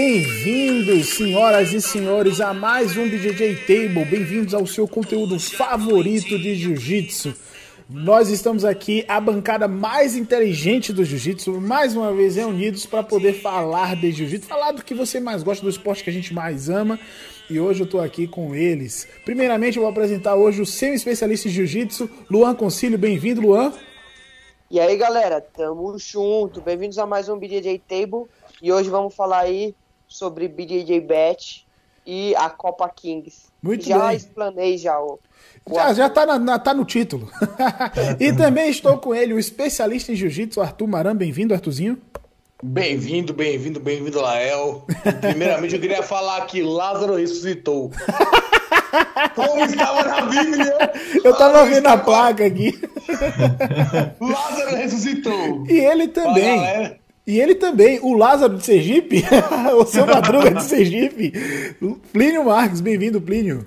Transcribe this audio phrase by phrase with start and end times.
[0.00, 4.04] Bem-vindos, senhoras e senhores, a mais um BJJ Table.
[4.04, 7.34] Bem-vindos ao seu conteúdo favorito de jiu-jitsu.
[7.90, 13.32] Nós estamos aqui, a bancada mais inteligente do jiu-jitsu, mais uma vez reunidos para poder
[13.32, 16.70] falar de jiu-jitsu, falar do que você mais gosta, do esporte que a gente mais
[16.70, 16.96] ama.
[17.50, 19.04] E hoje eu tô aqui com eles.
[19.24, 22.96] Primeiramente, eu vou apresentar hoje o semi-especialista em jiu-jitsu, Luan Concílio.
[22.96, 23.72] Bem-vindo, Luan.
[24.70, 26.60] E aí, galera, tamo junto.
[26.60, 28.26] Bem-vindos a mais um BJJ Table.
[28.62, 29.74] E hoje vamos falar aí
[30.08, 31.66] sobre BJJ Bet
[32.06, 33.46] e a Copa Kings.
[33.62, 34.16] Muito já bem.
[34.16, 35.18] explanei já o.
[35.66, 37.30] o Já, já tá, na- na- tá no título.
[38.18, 41.14] e também estou com ele, o especialista em jiu-jitsu, Arthur Maran.
[41.16, 41.98] Bem-vindo, Arthurzinho.
[42.62, 44.84] Bem-vindo, bem-vindo, bem-vindo, Lael.
[45.20, 47.92] Primeiramente, eu queria falar que Lázaro ressuscitou.
[49.36, 52.80] Como estava na Bíblia, Eu tava Lázaro vendo a estava- placa aqui.
[54.20, 55.66] Lázaro ressuscitou.
[55.68, 56.56] E ele Fala, também.
[56.56, 56.98] galera.
[57.28, 59.22] E ele também, o Lázaro de Sergipe,
[59.78, 61.30] o seu Madruga de Sergipe,
[62.10, 63.66] Plínio Marques, bem-vindo, Plínio.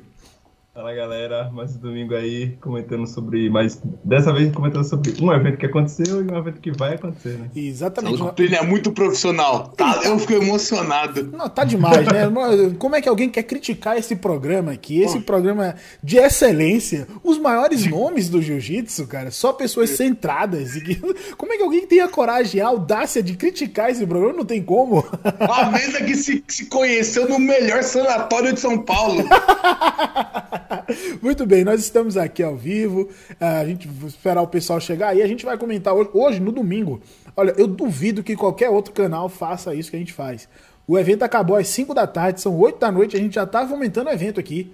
[0.73, 5.57] Fala galera, mais um domingo aí comentando sobre, mas dessa vez comentando sobre um evento
[5.57, 7.49] que aconteceu e um evento que vai acontecer, né?
[7.53, 8.21] Exatamente.
[8.23, 9.67] O Plínio é muito profissional.
[9.75, 11.23] Tá, eu fico emocionado.
[11.25, 12.31] Não, tá demais, né?
[12.79, 15.01] Como é que alguém quer criticar esse programa aqui?
[15.01, 20.77] Esse programa de excelência, os maiores nomes do jiu-jitsu, cara, só pessoas centradas.
[20.77, 21.01] E que-
[21.35, 24.37] Como é que alguém tem a coragem, a audácia de criticar esse programa?
[24.37, 25.03] Não tem como.
[25.51, 29.25] A mesa que se, se conheceu no melhor sanatório de São Paulo.
[31.21, 33.09] Muito bem, nós estamos aqui ao vivo.
[33.39, 37.01] A gente vai esperar o pessoal chegar e a gente vai comentar hoje, no domingo.
[37.35, 40.47] Olha, eu duvido que qualquer outro canal faça isso que a gente faz.
[40.87, 43.65] O evento acabou às 5 da tarde, são 8 da noite, a gente já tá
[43.67, 44.73] fomentando o evento aqui.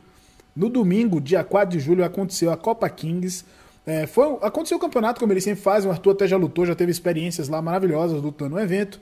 [0.56, 3.46] No domingo, dia 4 de julho, aconteceu a Copa Kings.
[3.90, 5.90] É, foi, aconteceu o campeonato, como eles sempre fazem.
[5.90, 9.00] O Arthur até já lutou, já teve experiências lá maravilhosas lutando no evento.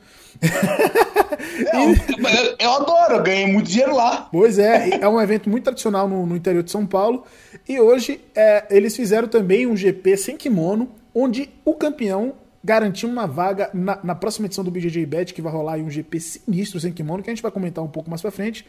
[1.73, 1.91] Eu,
[2.29, 4.29] eu- eu adoro, eu ganhei muito dinheiro lá.
[4.31, 7.23] Pois é, é um evento muito tradicional no, no interior de São Paulo.
[7.67, 13.27] E hoje é, eles fizeram também um GP sem kimono, onde o campeão garantiu uma
[13.27, 16.91] vaga na, na próxima edição do BJJ Bet, que vai rolar um GP sinistro sem
[16.91, 18.65] kimono, que a gente vai comentar um pouco mais pra frente.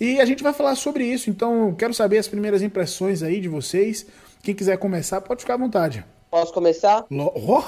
[0.00, 3.40] E a gente vai falar sobre isso, então eu quero saber as primeiras impressões aí
[3.40, 4.06] de vocês.
[4.42, 6.04] Quem quiser começar, pode ficar à vontade.
[6.30, 7.04] Posso começar?
[7.10, 7.62] Lo- Oh,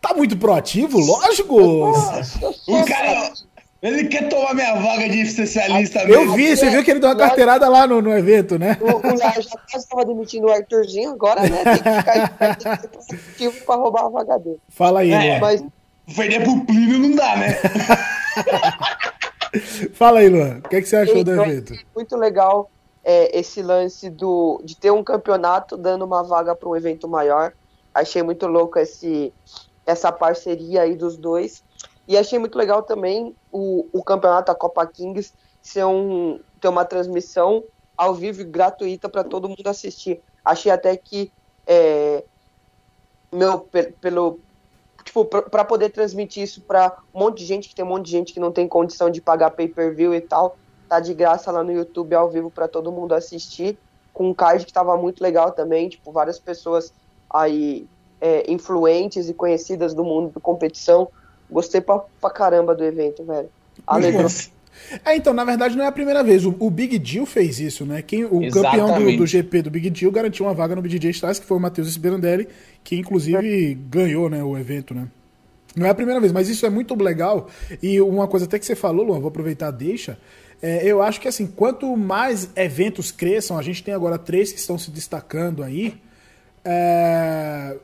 [0.00, 1.56] tá muito proativo, lógico!
[2.68, 3.32] O cara,
[3.82, 6.34] ele quer tomar minha vaga de especialista Eu mesmo.
[6.36, 8.76] vi, você viu que ele deu uma carteirada lá no, no evento, né?
[8.80, 9.32] O, o Léo já
[9.70, 11.62] quase estava demitindo o Arthurzinho, agora, né?
[11.64, 14.58] Tem que ficar esperto, tem que ser proativo pra roubar a vaga dele.
[14.68, 15.38] Fala aí, É.
[15.38, 15.40] Luan.
[15.40, 15.64] Mas
[16.14, 17.56] Perder pro Plínio não dá, né?
[19.94, 20.58] Fala aí, Luan.
[20.64, 21.72] O que, é que você achou do eu evento?
[21.72, 22.70] achei muito legal
[23.04, 27.52] é, esse lance do, de ter um campeonato dando uma vaga para um evento maior.
[27.92, 29.32] Achei muito louco esse,
[29.86, 31.62] essa parceria aí dos dois.
[32.08, 35.32] E achei muito legal também o, o campeonato, a Copa Kings,
[35.62, 37.62] ser um, ter uma transmissão
[37.96, 40.22] ao vivo gratuita para todo mundo assistir.
[40.44, 41.32] Achei até que,
[41.66, 42.24] é,
[43.32, 44.40] meu, pe- pelo,
[45.04, 48.10] tipo, para poder transmitir isso para um monte de gente, que tem um monte de
[48.10, 50.58] gente que não tem condição de pagar pay-per-view e tal,
[50.94, 53.76] tá de graça lá no YouTube ao vivo para todo mundo assistir,
[54.12, 56.92] com um card que tava muito legal também, tipo, várias pessoas
[57.28, 57.86] aí
[58.20, 61.08] é, influentes e conhecidas do mundo da competição.
[61.50, 63.48] Gostei pra, pra caramba do evento, velho.
[63.86, 64.28] Alegrou.
[65.04, 66.44] É, então, na verdade, não é a primeira vez.
[66.44, 68.02] O, o Big Deal fez isso, né?
[68.02, 69.18] Quem, o campeão do, Exatamente.
[69.18, 71.88] do GP do Big Deal garantiu uma vaga no BJJ Stars, que foi o Matheus
[71.88, 72.48] Esperandelli,
[72.82, 75.08] que inclusive ganhou né, o evento, né?
[75.76, 77.48] Não é a primeira vez, mas isso é muito legal.
[77.82, 80.18] E uma coisa até que você falou, Luan, vou aproveitar, deixa.
[80.66, 84.58] É, eu acho que assim, quanto mais eventos cresçam, a gente tem agora três que
[84.58, 86.00] estão se destacando aí.
[86.64, 87.76] é,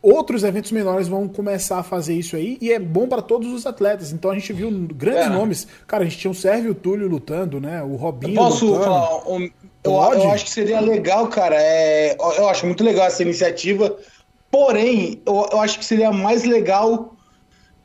[0.00, 3.66] outros eventos menores vão começar a fazer isso aí e é bom para todos os
[3.66, 4.12] atletas.
[4.12, 5.28] Então a gente viu grandes É.
[5.28, 5.66] nomes.
[5.86, 7.82] Cara, a gente tinha o Sérgio Túlio lutando, né?
[7.82, 8.84] O Robinho Posso lutando.
[8.84, 9.28] falar?
[9.30, 9.50] um-
[9.84, 11.56] eu, eu acho que seria legal, cara.
[11.58, 13.94] É, eu acho muito legal essa iniciativa.
[14.50, 17.14] Porém, eu, eu acho que seria mais legal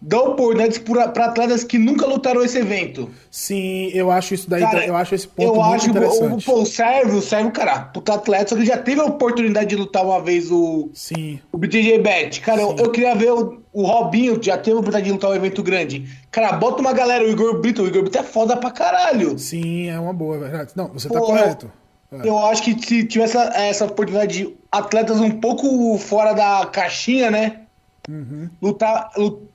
[0.05, 3.09] dar oportunidades para atletas que nunca lutaram esse evento.
[3.31, 5.91] Sim, eu acho isso daí, Cara, eu acho esse ponto eu muito acho que o,
[5.97, 6.45] interessante.
[6.45, 9.69] pô, o Sérvio, o Sérvio, cara, puta atleta, só que ele já teve a oportunidade
[9.69, 11.39] de lutar uma vez o, Sim.
[11.51, 12.41] o BJJ Bet.
[12.41, 15.35] Cara, eu, eu queria ver o, o Robinho, já teve a oportunidade de lutar um
[15.35, 16.05] evento grande.
[16.29, 19.39] Cara, bota uma galera, o Igor Brito, o Igor Brito é foda pra caralho.
[19.39, 20.71] Sim, é uma boa, é verdade.
[20.75, 21.71] Não, você tá Pô, correto.
[22.11, 22.27] É.
[22.27, 27.61] Eu acho que se tivesse essa, oportunidade de atletas um pouco fora da caixinha, né?
[28.07, 28.49] Uhum.
[28.61, 29.47] Lutar, lu-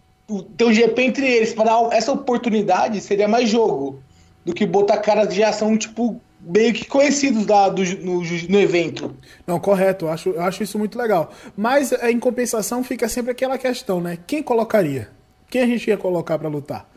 [0.56, 4.02] ter um GP entre eles para dar essa oportunidade seria mais jogo
[4.44, 9.16] do que botar caras de ação, tipo, meio que conhecidos da, do, no, no evento.
[9.46, 11.32] Não, correto, eu acho, eu acho isso muito legal.
[11.56, 14.18] Mas é, em compensação fica sempre aquela questão, né?
[14.26, 15.08] Quem colocaria?
[15.50, 16.88] Quem a gente ia colocar pra lutar?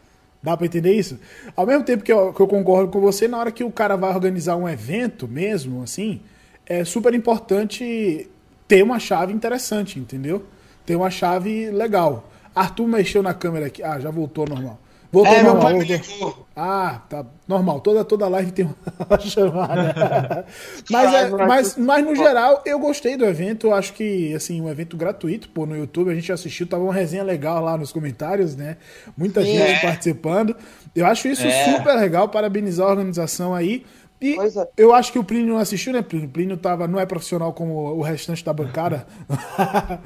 [0.43, 1.19] Dá pra entender isso?
[1.55, 3.95] Ao mesmo tempo que eu, que eu concordo com você, na hora que o cara
[3.95, 6.21] vai organizar um evento mesmo, assim,
[6.65, 8.29] é super importante
[8.67, 10.45] ter uma chave interessante, entendeu?
[10.85, 12.30] Ter uma chave legal.
[12.55, 13.81] Arthur mexeu na câmera aqui.
[13.83, 14.79] Ah, já voltou normal.
[15.13, 15.77] Voltou É, ao meu normal.
[15.79, 16.47] pai voltou.
[16.55, 17.81] Ah, tá normal.
[17.81, 20.45] Toda, toda live tem uma chamada.
[20.89, 23.67] mas, é- mas, mas no geral, eu gostei do evento.
[23.67, 26.11] Eu acho que, assim, um evento gratuito, pô, no YouTube.
[26.11, 28.77] A gente assistiu, tava uma resenha legal lá nos comentários, né?
[29.17, 29.57] Muita Sim.
[29.57, 29.79] gente É.
[29.81, 30.55] participando.
[30.95, 31.75] Eu acho isso É.
[31.77, 32.29] super legal.
[32.29, 33.85] Parabenizar a organização aí.
[34.21, 34.67] E é.
[34.77, 36.27] eu acho que o Plínio não assistiu, né, Plínio?
[36.27, 39.05] O Plínio tava, não é profissional como o restante da bancada.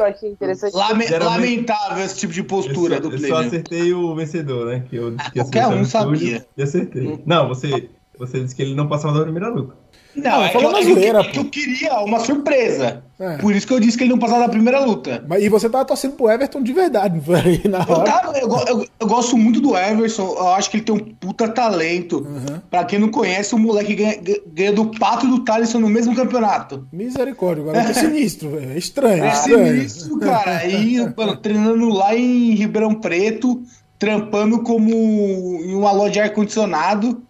[0.00, 0.74] Eu achei interessante.
[0.74, 3.36] Lame- Lamentável esse tipo de postura eu só, do eu só Plínio.
[3.46, 4.84] acertei o vencedor, né?
[4.88, 6.46] Que eu que Qualquer um sabia.
[6.56, 7.22] E acertei.
[7.26, 9.74] Não, você, você disse que ele não passava da primeira luta.
[10.14, 13.04] Não, Não, é que, eu, é que- é que eu queria uma surpresa.
[13.18, 13.36] É.
[13.36, 15.22] Por isso que eu disse que ele não passava da primeira luta.
[15.28, 18.04] Mas- e você tava torcendo pro Everton de verdade, não foi aí na Eu, hora?
[18.10, 21.46] tava- eu eu- eu gosto muito do Everson, eu acho que ele tem um puta
[21.48, 22.26] talento.
[22.26, 22.60] Uhum.
[22.70, 24.16] Pra quem não conhece, o moleque ganha,
[24.52, 26.86] ganha do Pato do Thaleson no mesmo campeonato.
[26.92, 28.72] Misericórdia, agora é sinistro, velho.
[28.72, 29.66] É estranho, é É estranho.
[29.76, 30.56] sinistro, cara.
[30.58, 33.62] Aí, mano, treinando lá em Ribeirão Preto,
[33.98, 34.90] trampando como
[35.62, 37.22] em uma loja de ar-condicionado.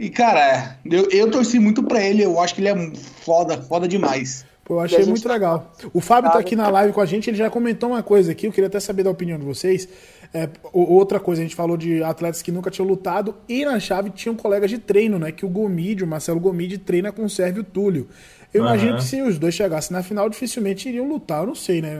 [0.00, 2.92] E, cara, eu, eu torci muito pra ele, eu acho que ele é
[3.22, 4.44] foda, foda demais.
[4.64, 5.72] Pô, eu achei muito tá- legal.
[5.94, 8.32] O Fábio tá tá- aqui na live com a gente, ele já comentou uma coisa
[8.32, 9.88] aqui, eu queria até saber da opinião de vocês.
[10.34, 14.10] É, outra coisa, a gente falou de atletas que nunca tinham lutado, e na chave
[14.10, 15.32] tinham colegas de treino, né?
[15.32, 18.08] Que o Gomide, o Marcelo Gomide, treina com o Sérvio Túlio.
[18.52, 18.74] Eu Aham.
[18.74, 21.98] imagino que se os dois chegassem na final, dificilmente iriam lutar, eu não sei, né?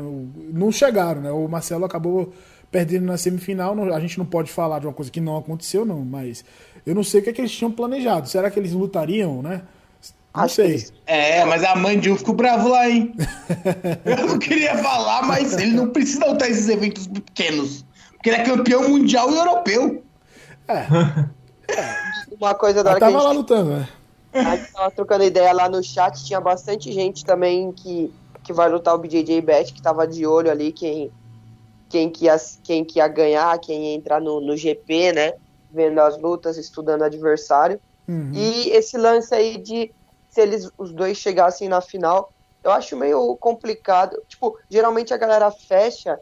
[0.53, 1.31] Não chegaram, né?
[1.31, 2.35] O Marcelo acabou
[2.71, 6.05] perdendo na semifinal, a gente não pode falar de uma coisa que não aconteceu, não,
[6.05, 6.45] mas
[6.89, 8.27] eu não sei o que, é que eles tinham planejado.
[8.29, 9.61] Será que eles lutariam, né?
[10.35, 10.87] Não Acho sei.
[11.07, 13.15] É, mas a mãe de um ficou bravo lá, hein?
[14.07, 17.85] Eu não queria falar, mas ele não precisa lutar esses eventos pequenos.
[18.13, 20.03] Porque ele é campeão mundial e europeu.
[22.41, 23.89] Uma coisa da hora que a tava lá gente, lutando, né?
[24.33, 28.11] a gente tava trocando ideia lá no chat, tinha bastante gente também que,
[28.45, 31.11] que vai lutar o BJJ Bet, que tava de olho ali quem,
[31.89, 35.35] quem, que, ia, quem que ia ganhar, quem ia entrar no, no GP, né?
[35.71, 37.81] Vendo as lutas, estudando adversário.
[38.09, 38.33] Uhum.
[38.33, 39.93] E esse lance aí de
[40.29, 42.31] se eles os dois chegassem na final,
[42.63, 44.17] eu acho meio complicado.
[44.29, 46.19] Tipo, geralmente a galera fecha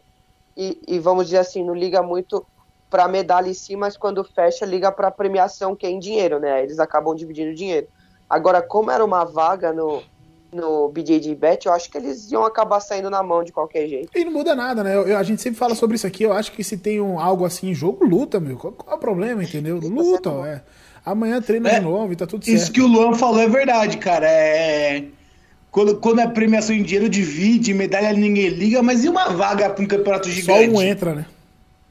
[0.56, 2.46] e, e vamos dizer assim, não liga muito
[2.88, 6.62] pra medalha em si, mas quando fecha, liga pra premiação que é em dinheiro, né?
[6.62, 7.86] Eles acabam dividindo dinheiro.
[8.28, 10.02] Agora, como era uma vaga no,
[10.52, 14.08] no BJJ Bet, eu acho que eles iam acabar saindo na mão de qualquer jeito.
[14.14, 14.94] E não muda nada, né?
[14.94, 16.22] Eu- eu- a gente sempre fala sobre isso aqui.
[16.24, 18.56] Eu acho que se tem um, algo assim em jogo, luta, meu.
[18.56, 19.76] Qual, qual é o problema, entendeu?
[19.78, 20.46] Luta, sendo bom.
[20.46, 20.62] é.
[21.04, 22.72] Amanhã treina É, de novo e tá tudo Isso certo.
[22.72, 24.26] que o Luan falou é verdade, cara.
[24.28, 25.04] É.
[25.70, 29.84] Quando, quando é premiação em dinheiro, divide, medalha ninguém liga, mas e uma vaga pra
[29.84, 30.70] um campeonato Só gigante?
[30.70, 31.26] um entra, né?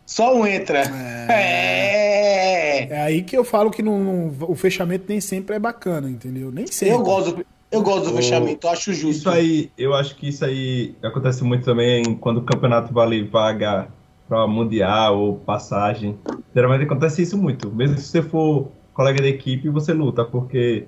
[0.05, 0.83] Só um entra.
[1.29, 2.87] É.
[2.89, 6.51] É aí que eu falo que não, não- o fechamento nem sempre é bacana, entendeu?
[6.51, 6.93] Nem sempre.
[6.95, 9.19] Eu gosto, eu gosto do fechamento, eu acho justo.
[9.19, 13.87] Isso aí, eu acho que isso aí acontece muito também quando o campeonato vale vaga
[14.27, 16.17] para mundial ou passagem.
[16.53, 17.71] Geralmente acontece isso muito.
[17.71, 20.87] Mesmo se você for colega da equipe, você luta, porque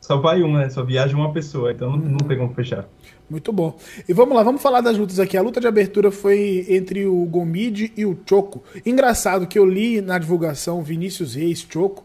[0.00, 0.70] só vai um, né?
[0.70, 2.88] Só viaja uma pessoa, então não, não tem como fechar.
[3.28, 3.76] Muito bom.
[4.08, 5.36] E vamos lá, vamos falar das lutas aqui.
[5.36, 8.62] A luta de abertura foi entre o Gomide e o Choco.
[8.86, 12.04] Engraçado que eu li na divulgação Vinícius Reis, Choco,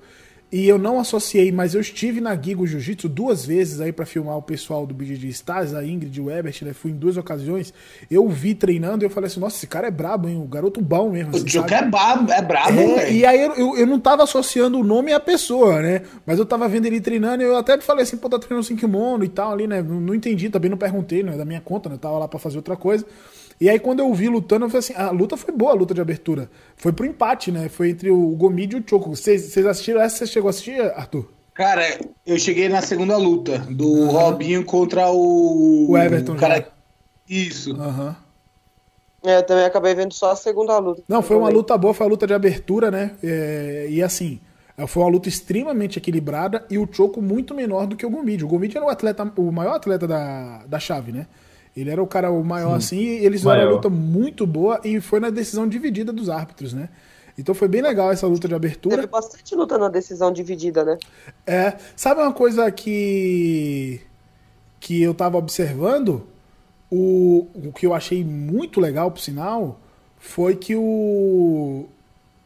[0.53, 4.37] e eu não associei, mas eu estive na Gigo Jiu-Jitsu duas vezes aí pra filmar
[4.37, 6.73] o pessoal do BJJ Stars, a Ingrid e o Ebert, né?
[6.73, 7.73] Fui em duas ocasiões.
[8.09, 10.39] Eu vi treinando e eu falei assim, nossa, esse cara é brabo, hein?
[10.39, 11.33] O garoto bom mesmo.
[11.33, 11.73] O assim, sabe?
[11.73, 15.11] é brabo, é brabo, É, e aí eu, eu, eu não tava associando o nome
[15.11, 16.03] à pessoa, né?
[16.23, 18.77] Mas eu tava vendo ele treinando e eu até falei assim, pô, tá treinando sem
[18.77, 19.81] kimono e tal ali, né?
[19.81, 21.35] Não, não entendi, também não perguntei, né?
[21.35, 21.95] Da minha conta, né?
[21.95, 23.03] Eu tava lá pra fazer outra coisa.
[23.59, 25.93] E aí quando eu vi lutando, eu falei assim, a luta foi boa, a luta
[25.93, 26.49] de abertura.
[26.75, 27.69] Foi pro empate, né?
[27.69, 29.15] Foi entre o Gomide e o Choco.
[29.15, 30.17] Vocês vocês assistiram essa?
[30.17, 31.29] Você chegou a assistir, Arthur?
[31.53, 31.83] Cara,
[32.25, 35.91] eu cheguei na segunda luta do Robinho contra o.
[35.91, 36.57] O Everton o cara...
[36.57, 36.67] já.
[37.29, 37.75] Isso.
[37.79, 38.15] Aham.
[39.25, 41.01] É, eu também acabei vendo só a segunda luta.
[41.07, 43.11] Não, foi uma luta boa, foi uma luta de abertura, né?
[43.23, 44.41] É, e assim,
[44.87, 48.43] foi uma luta extremamente equilibrada e o Choco muito menor do que o Gomide.
[48.43, 51.27] O Gomide era o atleta, o maior atleta da, da chave, né?
[51.75, 55.01] Ele era o cara o maior assim, e eles fizeram uma luta muito boa e
[55.01, 56.89] foi na decisão dividida dos árbitros, né?
[57.37, 58.95] Então foi bem legal essa luta de abertura.
[58.95, 60.97] Teve bastante luta na decisão dividida, né?
[61.47, 64.01] É, sabe uma coisa que
[64.79, 66.27] que eu tava observando?
[66.91, 69.79] O, o que eu achei muito legal, por sinal,
[70.19, 71.87] foi que o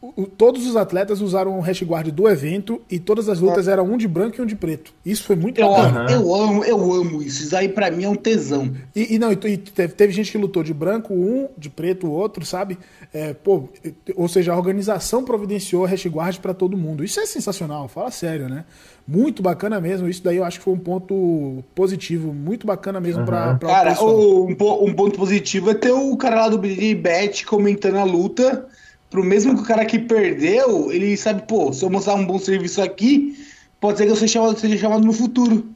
[0.01, 3.86] o- todos os atletas usaram o hash guard do evento e todas as lutas eram
[3.86, 4.94] um de branco e um de preto.
[5.06, 6.12] Isso foi muito Eu, bacana.
[6.12, 7.44] eu amo, eu amo isso.
[7.44, 8.72] Isso aí pra mim é um tesão.
[8.96, 12.08] E, e não, e, e teve, teve gente que lutou de branco um, de preto
[12.08, 12.77] o outro, sabe?
[13.13, 13.70] É, pô,
[14.16, 17.04] ou seja, a organização providenciou hash guard pra todo mundo.
[17.04, 18.66] Isso é sensacional, fala sério, né?
[19.08, 20.08] Muito bacana mesmo.
[20.08, 23.89] Isso daí eu acho que foi um ponto positivo, muito bacana mesmo pra, pra Cara,
[23.92, 24.16] pessoal.
[24.16, 24.51] o- um,
[24.89, 28.68] um ponto positivo é ter o cara lá do BJ Bet comentando a luta.
[29.10, 32.38] Pro mesmo que o cara que perdeu, ele sabe, pô, se eu mostrar um bom
[32.38, 33.36] serviço aqui,
[33.80, 35.70] pode ser que eu seja chamado, seja chamado no futuro.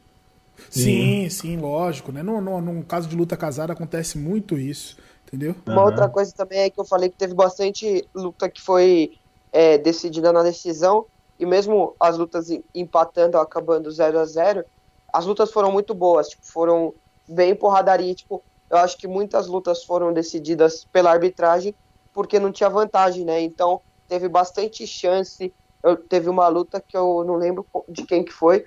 [0.70, 2.22] Sim, sim, lógico, né?
[2.22, 4.96] No, no, num caso de luta casada acontece muito isso,
[5.26, 5.54] entendeu?
[5.66, 9.10] Uma outra coisa também é que eu falei que teve bastante luta que foi
[9.52, 11.06] é, decidida na decisão,
[11.38, 14.64] e mesmo as lutas em- empatando, acabando 0 a 0
[15.12, 16.94] as lutas foram muito boas, tipo, foram
[17.28, 21.74] bem porradaria, tipo, eu acho que muitas lutas foram decididas pela arbitragem
[22.12, 23.40] porque não tinha vantagem, né?
[23.40, 25.52] Então, teve bastante chance.
[25.82, 28.64] Eu, teve uma luta que eu não lembro de quem que foi,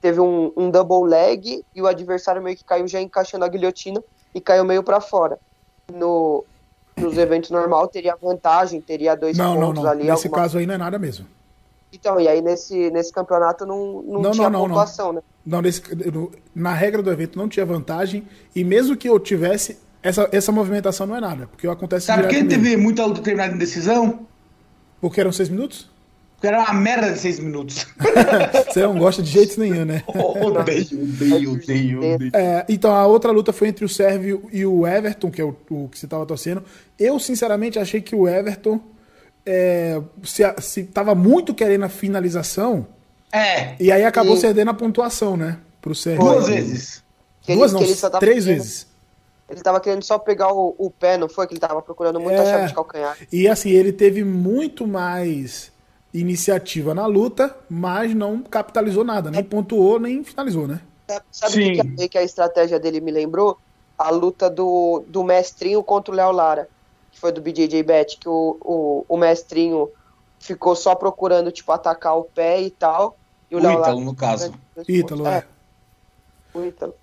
[0.00, 4.02] teve um, um double leg e o adversário meio que caiu já encaixando a guilhotina
[4.34, 5.38] e caiu meio para fora.
[5.92, 6.44] No,
[6.96, 9.90] nos eventos normal teria vantagem, teria dois Não, não, pontos não.
[9.90, 10.04] ali.
[10.04, 11.26] Nesse alguma- caso aí não é nada mesmo.
[11.92, 15.22] Então, e aí nesse, nesse campeonato não, não, Não, tinha não, não, pontuação, né?
[15.46, 15.82] Não, nesse,
[16.54, 21.06] na regra do evento não tinha vantagem, e mesmo que eu tivesse, essa, essa movimentação
[21.06, 22.64] não é nada, porque acontece Sabe por que direto mesmo.
[22.64, 24.26] teve muita luta terminada em decisão?
[25.00, 25.90] Porque eram seis minutos?
[26.34, 27.86] Porque era uma merda de seis minutos.
[28.68, 30.02] Você não gosta de jeito nenhum, né?
[30.08, 32.30] odeio, odeio, odeio, odeio.
[32.34, 35.56] É, então, a outra luta foi entre o Sérvio e o Everton, que é o,
[35.70, 36.62] o que você estava torcendo.
[36.98, 38.78] Eu, sinceramente, achei que o Everton
[39.46, 42.86] é, se, se tava muito querendo a finalização,
[43.32, 44.42] É, e aí acabou Sim.
[44.42, 45.58] cedendo a pontuação, né?
[45.80, 46.24] Pro Sérvio.
[46.24, 47.02] duas vezes.
[47.46, 48.00] Duas não, três
[48.44, 48.86] querendo- vezes.
[49.48, 51.46] Ele tava querendo só pegar o, o pé, não foi?
[51.46, 52.46] Que ele tava procurando muito a É.
[52.50, 53.16] chave de calcanhar.
[53.30, 55.70] E assim, ele teve muito mais
[56.12, 60.80] iniciativa na luta, mas não capitalizou nada, nem pontuou, nem finalizou, né?
[61.08, 61.96] Sabe- Sabe o Sim.
[61.96, 63.58] que, que, a- estratégia dele me lembrou?
[63.98, 66.68] A luta do, do Mestrinho contra o Léo Lara,
[67.12, 69.88] que foi do BJJ Bet, que o, o, o Mestrinho
[70.38, 73.16] ficou só procurando, tipo, atacar o pé e tal.
[73.50, 74.04] E o, O Léo Ítalo, Lara...
[74.04, 74.54] no caso.
[74.88, 75.44] Ítalo, é.
[76.54, 76.94] o Ítalo.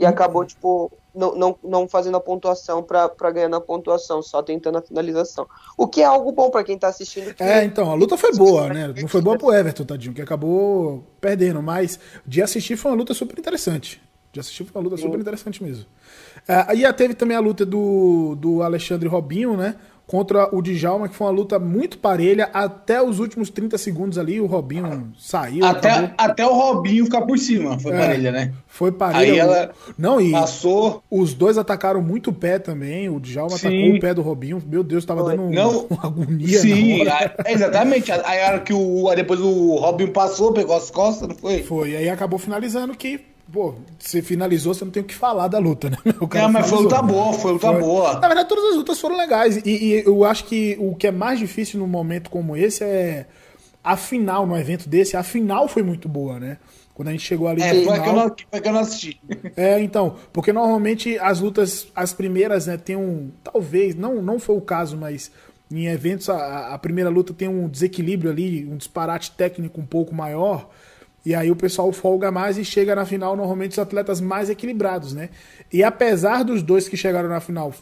[0.00, 4.78] E acabou, tipo, não, não, não fazendo a pontuação pra ganhar na pontuação, só tentando
[4.78, 5.46] a finalização.
[5.76, 7.34] O que é algo bom pra quem tá assistindo.
[7.34, 8.94] que- É, então, a luta foi boa, né?
[8.98, 13.12] Não foi boa pro Everton, tadinho, que acabou perdendo, mas de assistir foi uma luta
[13.12, 14.00] super interessante.
[14.32, 15.84] De assistir foi uma luta super interessante mesmo.
[16.48, 19.74] É, e teve também a luta do, do Alexandre Robinho, né?
[20.10, 22.50] Contra o Djalma, que foi uma luta muito parelha.
[22.52, 25.64] Até os últimos 30 segundos ali, o Robinho saiu.
[25.64, 27.78] Até, acabou- até o Robinho ficar por cima.
[27.78, 27.98] Foi É.
[27.98, 28.52] parelha, né?
[28.66, 29.32] Foi parelha.
[29.34, 31.00] Aí ela Não, e Passou.
[31.08, 33.08] os dois atacaram muito o pé também.
[33.08, 33.68] O Djalma Sim.
[33.68, 34.60] atacou o pé do Robinho.
[34.66, 35.36] Meu Deus, tava Foi.
[35.36, 35.86] dando um- Não.
[35.88, 38.10] uma agonia Sim, a- exatamente.
[38.10, 39.08] Aí a hora que o.
[39.08, 41.62] aí depois o Robinho passou, pegou as costas, não foi?
[41.62, 43.20] Foi, e aí acabou finalizando que,
[43.52, 45.96] pô, você finalizou, você não tem o que falar da luta, né?
[46.20, 46.82] O cara Não, mas foi finalizou.
[46.82, 47.80] luta boa, foi luta Foi.
[47.80, 48.12] boa.
[48.20, 49.56] Na verdade, todas as lutas foram legais.
[49.58, 53.26] E, e eu acho que o que é mais difícil num momento como esse é
[53.82, 56.58] a final, num evento desse, a final foi muito boa, né?
[56.94, 59.20] Quando a gente chegou ali É, foi que eu não, foi que eu não assisti.
[59.56, 63.30] É, então, porque normalmente as lutas, as primeiras, né, tem um.
[63.42, 65.30] Talvez, não, não foi o caso, mas
[65.70, 70.14] em eventos a, a primeira luta tem um desequilíbrio ali, um disparate técnico um pouco
[70.14, 70.68] maior.
[71.24, 75.12] E aí o pessoal folga mais e chega na final, normalmente, os atletas mais equilibrados,
[75.12, 75.28] né?
[75.72, 77.72] E apesar dos dois que chegaram na final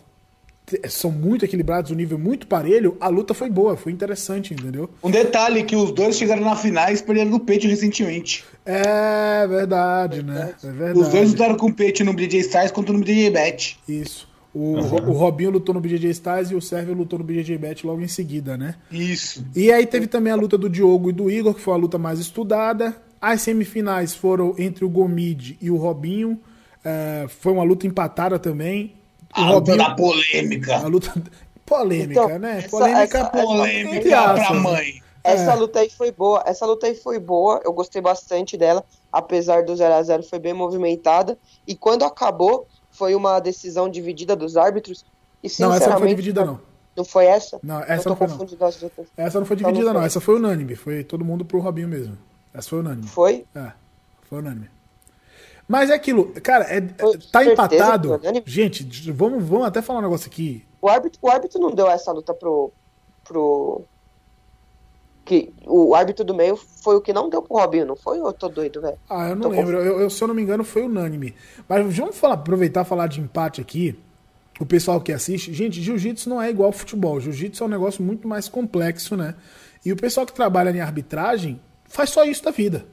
[0.88, 4.90] são muito equilibrados, o nível muito parelho, a luta foi boa, foi interessante, entendeu?
[5.02, 8.44] Um detalhe que os dois chegaram na finais e perderam no peito recentemente.
[8.66, 10.54] É verdade, né?
[10.62, 10.98] É verdade.
[10.98, 13.78] Os dois lutaram com o peito no BJ Stars contra no BJ Bet.
[13.88, 14.28] Isso.
[14.54, 18.00] O, o Robinho lutou no BJJ Stars e o Sérvio lutou no BJJ Bet logo
[18.00, 18.74] em seguida, né?
[18.90, 19.44] Isso.
[19.54, 21.98] E aí teve também a luta do Diogo e do Igor, que foi a luta
[21.98, 22.96] mais estudada.
[23.20, 26.40] As semifinais foram entre o Gomide e o Robinho.
[26.84, 28.94] É, foi uma luta empatada também.
[29.36, 30.76] O A luta da polêmica.
[30.76, 31.12] a luta
[31.66, 32.58] polêmica, Então, né?
[32.58, 34.60] essa- polêmica, essa- Polêmica aspas, pra né?
[34.60, 35.02] mãe.
[35.24, 35.54] Essa É.
[35.54, 36.42] luta aí foi boa.
[36.46, 37.60] Essa luta aí foi boa.
[37.64, 38.82] Eu gostei bastante dela.
[39.12, 41.36] Apesar do 0 a 0 foi bem movimentada.
[41.66, 45.04] E quando acabou, foi uma decisão dividida dos árbitros.
[45.42, 46.60] E Não, essa não foi dividida, não.
[46.96, 47.60] Não foi essa?
[47.62, 48.34] Não, essa não foi, não.
[49.16, 50.00] Essa não foi Então não dividida, não.
[50.00, 50.06] foi.
[50.06, 50.74] Essa foi unânime.
[50.74, 52.16] Foi todo mundo pro Robinho mesmo.
[52.52, 53.06] Essa foi unânime.
[53.06, 53.44] Foi?
[53.54, 53.72] É,
[54.22, 54.70] foi unânime.
[55.68, 58.08] Mas é aquilo, cara, é, Foi tá empatado.
[58.08, 58.44] foi unânime?
[58.46, 60.64] Gente, vamos, vamos até falar um negócio aqui.
[60.80, 62.72] O árbitro, o árbitro não deu essa luta pro.
[63.22, 63.82] pro.
[65.26, 68.18] Que, o árbitro do meio foi o que não deu pro Robinho, não foi?
[68.18, 68.96] Eu tô doido, velho?
[69.10, 69.76] Ah, eu não Tô lembro.
[69.76, 71.34] Eu, eu, se eu não me engano, foi unânime.
[71.68, 73.98] Mas vamos falar, aproveitar e falar de empate aqui.
[74.58, 77.20] o pessoal que assiste, gente, jiu-jitsu não é igual ao futebol.
[77.20, 79.34] Jiu-jitsu é um negócio muito mais complexo, né?
[79.84, 82.86] E o pessoal que trabalha em arbitragem faz só isso da vida.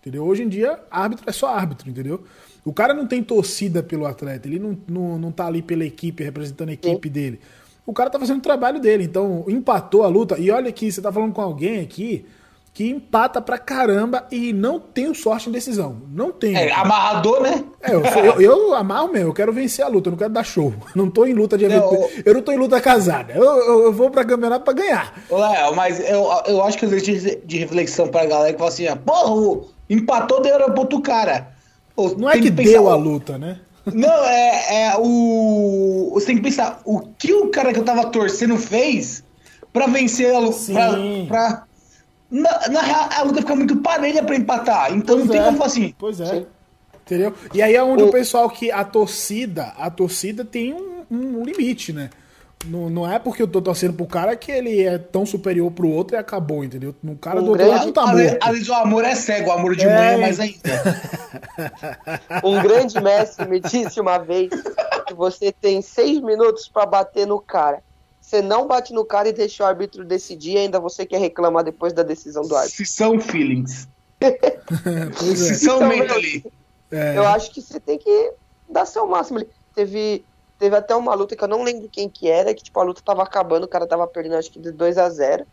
[0.00, 0.24] Entendeu?
[0.24, 2.24] Hoje em dia, árbitro é só árbitro, entendeu?
[2.64, 6.22] O cara não tem torcida pelo atleta, ele não, não, não tá ali pela equipe,
[6.22, 7.12] representando a equipe Sim.
[7.12, 7.40] dele.
[7.84, 10.38] O cara tá fazendo o trabalho dele, então empatou a luta.
[10.38, 12.24] E olha aqui, você tá falando com alguém aqui
[12.74, 15.98] que empata pra caramba e não tenho sorte em decisão.
[16.10, 16.56] Não tenho.
[16.56, 17.62] É, amarrador, né?
[17.82, 20.44] É, eu, eu, eu, amarro mesmo, eu quero vencer a luta, eu não quero dar
[20.44, 20.72] show.
[20.94, 22.10] Não tô em luta de não, eu...
[22.24, 23.32] eu não tô em luta casada.
[23.34, 25.12] Eu, eu, eu vou pra campeonato pra ganhar.
[25.30, 28.96] Léo, mas eu, eu acho que existe de reflexão pra galera que fala assim, ah,
[28.96, 31.48] porra, empatou, deu pro outro cara.
[32.16, 33.60] Não é que, que pensar, deu a luta, né?
[33.92, 36.10] Não, é, é o.
[36.14, 39.24] Você tem que pensar o que o cara que eu tava torcendo fez
[39.72, 40.72] pra vencer a luta.
[40.72, 41.64] Pra, pra,
[42.32, 44.92] na, na real, a luta fica muito parelha pra empatar.
[44.92, 45.44] Então pois não tem é.
[45.44, 45.94] como falar assim.
[45.98, 46.26] Pois é.
[46.26, 46.46] Sim.
[47.04, 47.34] Entendeu?
[47.52, 48.08] E aí é onde o...
[48.08, 52.08] o pessoal que a torcida, a torcida tem um, um limite, né?
[52.64, 55.88] Não, não é porque eu tô torcendo pro cara que ele é tão superior pro
[55.88, 56.94] outro e acabou, entendeu?
[57.02, 58.16] No cara um do outro lado tá morto.
[58.16, 59.94] Vezes o amor é cego, o amor de é...
[59.94, 61.02] mãe é mais ainda.
[62.44, 64.50] um grande mestre me disse uma vez
[65.06, 67.82] que você tem seis minutos para bater no cara.
[68.32, 71.92] Você não bate no cara e deixa o árbitro decidir, ainda você quer reclamar depois
[71.92, 72.78] da decisão do árbitro.
[72.78, 73.86] Se são feelings.
[75.36, 75.54] Se é.
[75.54, 76.42] são então, ali.
[76.90, 77.18] É.
[77.18, 78.32] Eu acho que você tem que
[78.66, 79.44] dar seu máximo.
[79.74, 80.24] Teve,
[80.58, 83.02] teve até uma luta que eu não lembro quem que era, que tipo, a luta
[83.04, 85.44] tava acabando, o cara tava perdendo acho que de 2 a 0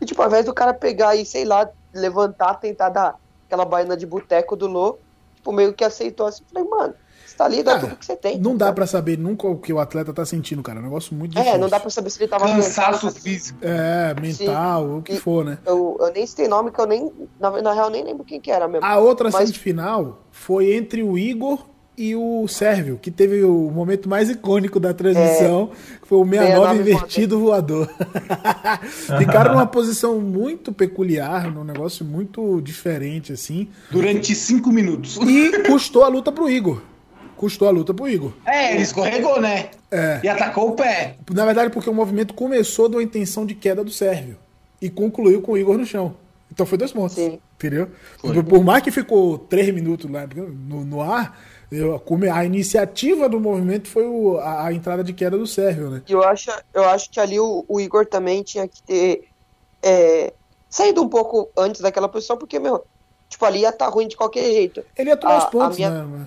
[0.00, 3.96] E tipo, ao invés do cara pegar e, sei lá, levantar, tentar dar aquela baiana
[3.96, 4.98] de boteco do Lô,
[5.36, 6.42] tipo, meio que aceitou assim.
[6.52, 6.94] Falei, mano,
[7.36, 8.38] tá ali, dá tudo que você tem.
[8.38, 10.78] Não dá para saber nunca o que o atleta tá sentindo, cara.
[10.78, 11.54] É um negócio muito difícil.
[11.54, 13.58] É, não dá pra saber se ele tava Cansaço físico.
[13.62, 14.98] É, mental, Sim.
[14.98, 15.58] o que e for, né?
[15.66, 17.12] Eu, eu nem sei nome, que eu nem.
[17.38, 18.86] Na, na real, nem lembro quem que era mesmo.
[18.86, 19.48] A outra Mas...
[19.48, 24.92] semifinal foi entre o Igor e o Sérvio, que teve o momento mais icônico da
[24.92, 27.88] transmissão, é, que foi o 69 invertido voador.
[29.18, 33.68] Ficaram numa posição muito peculiar, num negócio muito diferente, assim.
[33.90, 35.16] Durante cinco minutos.
[35.16, 36.82] E custou a luta pro Igor
[37.36, 38.32] custou a luta pro Igor.
[38.46, 39.70] É, ele escorregou, né?
[39.90, 40.20] É.
[40.22, 41.16] E atacou o pé.
[41.30, 44.36] Na verdade, porque o movimento começou de uma intenção de queda do Sérvio
[44.80, 46.16] e concluiu com o Igor no chão.
[46.50, 47.14] Então foi dois pontos.
[47.14, 47.40] Sim.
[47.56, 47.88] Entendeu?
[48.18, 48.42] Foi.
[48.42, 51.38] Por mais que ficou três minutos lá no, no ar,
[51.70, 52.00] eu,
[52.32, 56.02] a iniciativa do movimento foi o, a, a, entrada de queda do Sérvio, né?
[56.08, 59.28] Eu acho, eu acho que ali o, o Igor também tinha que ter
[59.82, 60.32] é,
[60.68, 62.84] saído um pouco antes daquela posição, porque, meu,
[63.28, 64.84] tipo, ali ia estar tá ruim de qualquer jeito.
[64.96, 66.04] Ele ia tomar os pontos, minha...
[66.04, 66.26] né?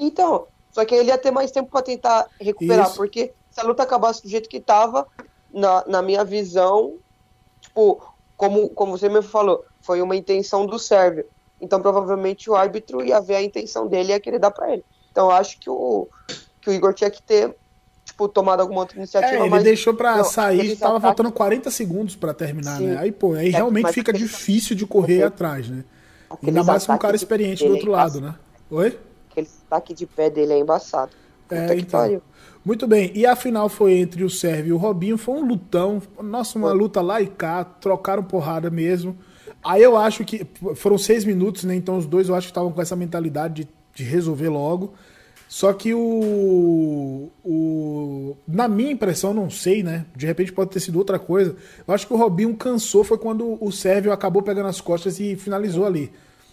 [0.00, 2.96] Então, só que ele ia ter mais tempo para tentar recuperar, Isso.
[2.96, 5.06] porque se a luta acabasse do jeito que tava,
[5.52, 6.94] na, na minha visão,
[7.60, 8.02] tipo,
[8.36, 11.26] como, como você me falou, foi uma intenção do Sérvio.
[11.60, 14.84] Então, provavelmente, o árbitro ia ver a intenção dele e ia querer dar para ele.
[15.12, 16.08] Então, eu acho que o,
[16.62, 17.54] que o Igor tinha que ter
[18.04, 19.34] tipo, tomado alguma outra iniciativa.
[19.34, 21.02] É, ele mas, deixou para sair, estava ataques...
[21.02, 22.86] faltando 40 segundos para terminar, Sim.
[22.86, 22.98] né?
[22.98, 25.84] Aí, pô, aí é, realmente fica difícil de correr atrás, né?
[26.42, 28.34] Ainda mais com um cara experiente do outro lado, né?
[28.70, 28.96] Oi?
[29.30, 31.12] Aquele ataque de pé dele é embaçado.
[31.50, 32.20] É, então.
[32.64, 36.00] Muito bem, e a final foi entre o Sérvio e o Robinho, foi um lutão,
[36.22, 39.16] nossa, uma luta lá e cá, trocaram porrada mesmo.
[39.64, 41.74] Aí eu acho que foram seis minutos, né?
[41.74, 44.94] Então os dois eu acho que estavam com essa mentalidade de, de resolver logo.
[45.48, 48.36] Só que o, o.
[48.46, 50.06] Na minha impressão, não sei, né?
[50.14, 51.56] De repente pode ter sido outra coisa.
[51.86, 55.34] Eu acho que o Robinho cansou foi quando o Sérvio acabou pegando as costas e
[55.34, 56.12] finalizou ali.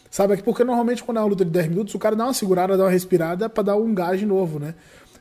[0.10, 0.38] Sabe?
[0.38, 2.84] Porque normalmente quando é uma luta de 10 minutos, o cara dá uma segurada, dá
[2.86, 4.74] uma respirada para dar um gás de novo, né?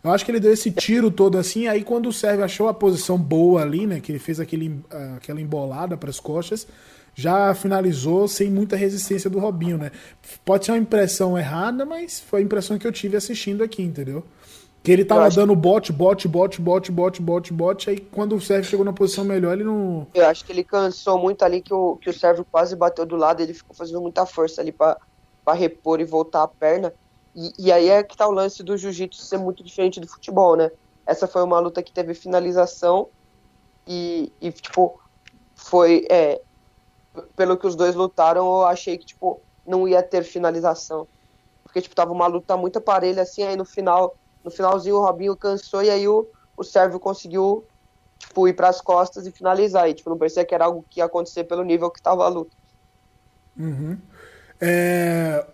[0.03, 2.75] Eu acho que ele deu esse tiro todo assim, aí quando o Sérgio achou a
[2.75, 4.01] posição boa ali, né?
[4.01, 4.81] Que ele fez aquele,
[5.17, 6.67] aquela embolada para as costas,
[7.15, 9.91] já finalizou sem muita resistência do Robinho, né?
[10.45, 14.23] Pode ser uma impressão errada, mas foi a impressão que eu tive assistindo aqui, entendeu?
[14.87, 15.61] Que ele tava dando que...
[15.61, 19.55] bote, bote, bote, bote, bote, bote, bote, aí quando o Sérgio chegou na posição melhor,
[19.55, 20.07] ele não.
[20.15, 23.17] Eu acho que ele cansou muito ali, que o, que o Sérgio quase bateu do
[23.17, 24.97] lado, ele ficou fazendo muita força ali para
[25.55, 26.95] repor e voltar a perna.
[27.35, 30.55] E, e, aí é que tá o lance do jiu-jitsu ser muito diferente do futebol,
[30.55, 30.71] né?
[31.05, 33.09] Essa foi uma luta que teve finalização
[33.89, 35.01] e, e tipo,
[35.57, 36.07] foi.
[36.09, 36.41] É,
[37.35, 41.09] pelo que os dois lutaram, eu achei que, tipo, não ia ter finalização.
[41.65, 44.15] Porque, tipo, tava uma luta muito parelha, assim, aí no final
[44.47, 46.25] no finalzinho o Robinho cansou e aí o,
[46.57, 47.65] o Sérvio conseguiu
[48.17, 49.91] tipo, ir para as costas e finalizar.
[49.91, 52.29] E tipo, não parecia que era algo que ia acontecer pelo nível que estava a
[52.29, 52.53] luta.
[53.59, 53.99] Uhum.
[54.61, 55.45] É...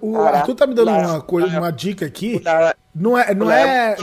[0.00, 2.42] O Arthur tá me dando uma, coisa, uma dica aqui.
[2.92, 3.96] Não é, não é.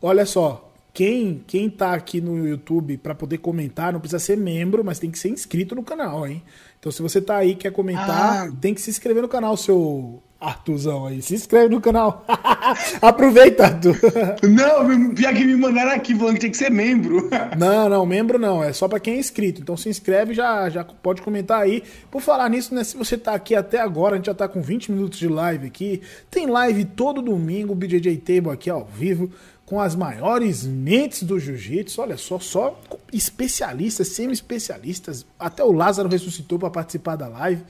[0.00, 4.84] Olha só, quem quem tá aqui no YouTube para poder comentar não precisa ser membro,
[4.84, 6.42] mas tem que ser inscrito no canal, hein?
[6.78, 8.52] Então se você tá aí quer comentar, ah.
[8.60, 11.20] tem que se inscrever no canal, seu Arthurzão aí.
[11.20, 12.24] Se inscreve no canal.
[13.02, 13.96] Aproveita, Arthur.
[14.48, 17.28] Não, pior que me mandaram aqui falando que tem que ser membro.
[17.58, 18.62] Não, não, membro não.
[18.62, 19.60] É só para quem é inscrito.
[19.60, 21.82] Então se inscreve já já pode comentar aí.
[22.10, 22.84] Por falar nisso, né?
[22.84, 25.66] Se você tá aqui até agora, a gente já tá com 20 minutos de live
[25.66, 26.02] aqui.
[26.30, 29.30] Tem live todo domingo, o BJJ Table aqui ao vivo
[29.68, 32.00] com as maiores mentes do jiu-jitsu.
[32.00, 32.80] Olha só, só
[33.12, 35.26] especialistas, semi-especialistas.
[35.38, 37.62] Até o Lázaro ressuscitou para participar da live.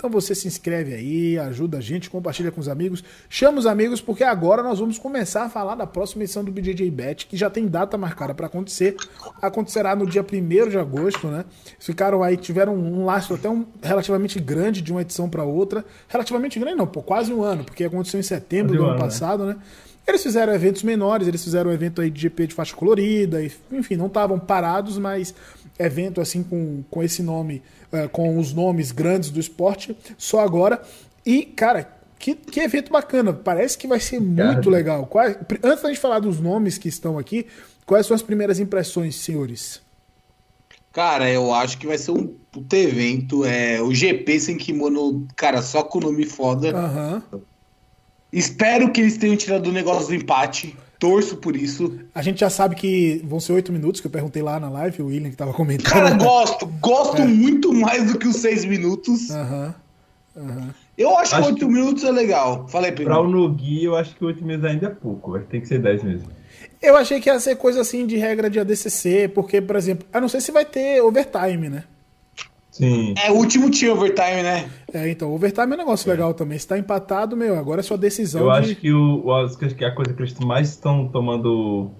[0.00, 4.00] Então você se inscreve aí, ajuda a gente, compartilha com os amigos, chama os amigos,
[4.00, 7.50] porque agora nós vamos começar a falar da próxima edição do BJJ Bet, que já
[7.50, 8.96] tem data marcada para acontecer.
[9.42, 11.44] Acontecerá no dia 1 de agosto, né?
[11.78, 15.84] Ficaram aí, tiveram um lastro até um relativamente grande de uma edição para outra.
[16.08, 19.04] Relativamente grande, não, pô, quase um ano, porque aconteceu em setembro do ano, ano né?
[19.04, 19.52] passado, né?
[19.52, 19.60] né?
[20.06, 23.38] Eles fizeram eventos menores, eles fizeram um evento aí de GP de faixa colorida,
[23.70, 25.34] enfim, não estavam parados, mas
[25.80, 27.62] evento assim com, com esse nome
[27.92, 30.80] é, com os nomes grandes do esporte, só agora.
[31.26, 33.32] E, cara, que, que evento bacana.
[33.32, 35.06] Parece que vai ser muito legal.
[35.06, 37.46] Quais, antes da gente falar dos nomes que estão aqui,
[37.84, 39.80] quais são as primeiras impressões, senhores?
[40.92, 43.44] Cara, eu acho que vai ser um puto evento.
[43.44, 46.74] É, o GP sem kimono, cara, só com o nome foda.
[46.76, 47.40] Uhum.
[48.32, 51.98] Espero que eles tenham tirado o negócio do empate torço por isso.
[52.14, 55.02] A gente já sabe que vão ser oito minutos, que eu perguntei lá na live,
[55.02, 55.90] o William que tava comentando.
[55.90, 57.26] Cara, gosto, gosto é.
[57.26, 59.30] muito mais do que os seis minutos.
[59.30, 59.74] Aham.
[60.36, 60.44] Uhum.
[60.44, 60.68] Uhum.
[60.96, 62.68] Eu acho, acho que oito minutos é legal.
[62.68, 63.18] Falei primeiro.
[63.18, 65.32] Pra o Nogi, eu acho que oito minutos ainda é pouco.
[65.32, 66.28] Vai ter que ser dez mesmo.
[66.80, 70.20] Eu achei que ia ser coisa assim de regra de ADCC, porque, por exemplo, a
[70.20, 71.84] não ser se vai ter overtime, né?
[72.80, 73.12] Sim.
[73.22, 74.70] É, o último tinha overtime, né?
[74.90, 76.12] É, então, overtime é um negócio é.
[76.12, 76.58] legal também.
[76.58, 78.40] Se tá empatado, meu, agora é sua decisão.
[78.40, 78.58] Eu de...
[78.58, 79.22] acho que, o,
[79.76, 81.90] que a coisa que eles mais estão tomando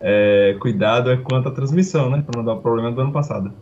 [0.00, 2.20] é, cuidado é quanto à transmissão, né?
[2.26, 3.54] Pra não dar o problema do ano passado.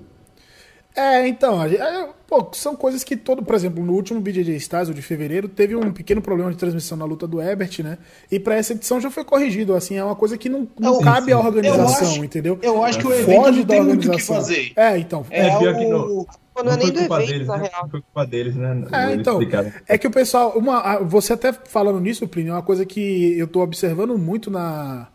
[0.95, 4.95] É, então, é, pô, são coisas que todo, por exemplo, no último BJJ Stars, o
[4.95, 7.97] de fevereiro, teve um pequeno problema de transmissão na luta do Ebert, né?
[8.31, 11.05] E para essa edição já foi corrigido, assim, é uma coisa que não, não sim,
[11.05, 11.33] cabe sim.
[11.33, 12.59] à organização, acho, entendeu?
[12.61, 14.73] Eu acho que o evento Foge não tem muito o que fazer.
[14.75, 15.25] É, então.
[15.31, 16.27] É, é pior que não.
[16.63, 17.71] Não, é nem do evento, deles, na né?
[17.73, 17.89] real.
[17.89, 18.85] Foi culpa deles, né?
[18.93, 19.41] É, então,
[19.89, 23.47] é que o pessoal, uma, você até falando nisso, Plínio, é uma coisa que eu
[23.47, 25.09] tô observando muito na,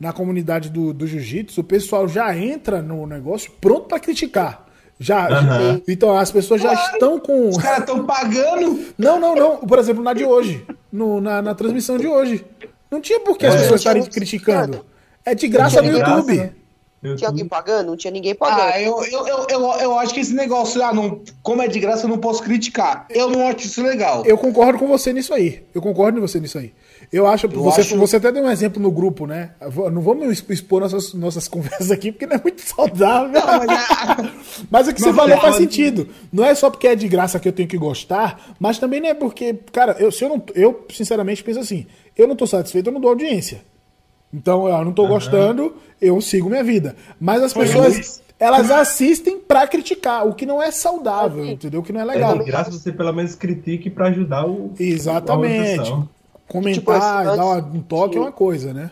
[0.00, 4.67] na comunidade do, do jiu-jitsu, o pessoal já entra no negócio pronto para criticar.
[5.00, 5.82] Já, uhum.
[5.86, 7.50] Então as pessoas já estão com.
[7.50, 8.86] Os caras estão pagando.
[8.98, 9.56] Não, não, não.
[9.58, 10.66] Por exemplo, na de hoje.
[10.92, 12.44] No, na, na transmissão de hoje.
[12.90, 13.58] Não tinha por que as é.
[13.58, 14.84] pessoas estarem criticando.
[15.24, 16.36] É de graça no YouTube.
[16.36, 16.58] Graça.
[17.16, 17.86] Tinha alguém pagando?
[17.86, 18.72] Não tinha ninguém pagando.
[18.72, 21.78] Ah, eu, eu, eu, eu, eu acho que esse negócio, ah, não, como é de
[21.78, 23.06] graça, eu não posso criticar.
[23.08, 24.24] Eu não acho isso legal.
[24.26, 25.64] Eu concordo com você nisso aí.
[25.72, 26.72] Eu concordo com você nisso aí.
[27.10, 27.96] Eu acho, eu você, acho...
[27.96, 29.52] você até deu um exemplo no grupo, né?
[29.92, 33.30] Não vamos expor nossas, nossas conversas aqui, porque não é muito saudável.
[33.30, 34.30] Não, mas, é...
[34.70, 36.08] mas o que não, você falou faz sentido.
[36.32, 39.08] Não é só porque é de graça que eu tenho que gostar, mas também não
[39.08, 42.88] é porque, cara, eu, se eu, não, eu sinceramente penso assim, eu não tô satisfeito,
[42.88, 43.62] eu não dou audiência.
[44.32, 45.08] Então, eu não tô uhum.
[45.08, 46.94] gostando, eu sigo minha vida.
[47.18, 51.80] Mas as pessoas elas assistem para criticar, o que não é saudável, entendeu?
[51.80, 52.40] O que não é legal.
[52.40, 55.92] É, graças a você pelo menos critique para ajudar o Exatamente.
[56.48, 58.90] Comentar, tipo, dar um toque é uma coisa, né?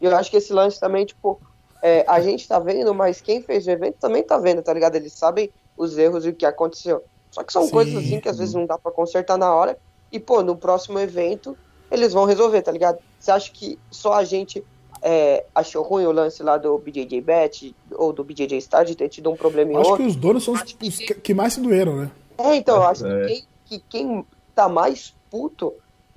[0.00, 1.40] Eu acho que esse lance também, tipo,
[1.82, 4.96] é, a gente tá vendo, mas quem fez o evento também tá vendo, tá ligado?
[4.96, 7.02] Eles sabem os erros e o que aconteceu.
[7.30, 7.70] Só que são Sim.
[7.70, 9.78] coisas assim que às vezes não dá para consertar na hora.
[10.10, 11.56] E, pô, no próximo evento
[11.90, 12.98] eles vão resolver, tá ligado?
[13.18, 14.64] Você acha que só a gente
[15.02, 19.08] é, achou ruim o lance lá do BJJ Bet ou do BJJ Star de ter
[19.08, 20.04] tido um problema em Acho outro?
[20.04, 22.10] que os donos são os que, que mais se doeram, né?
[22.38, 23.26] É, então, eu acho é.
[23.26, 25.74] que, quem, que quem tá mais puto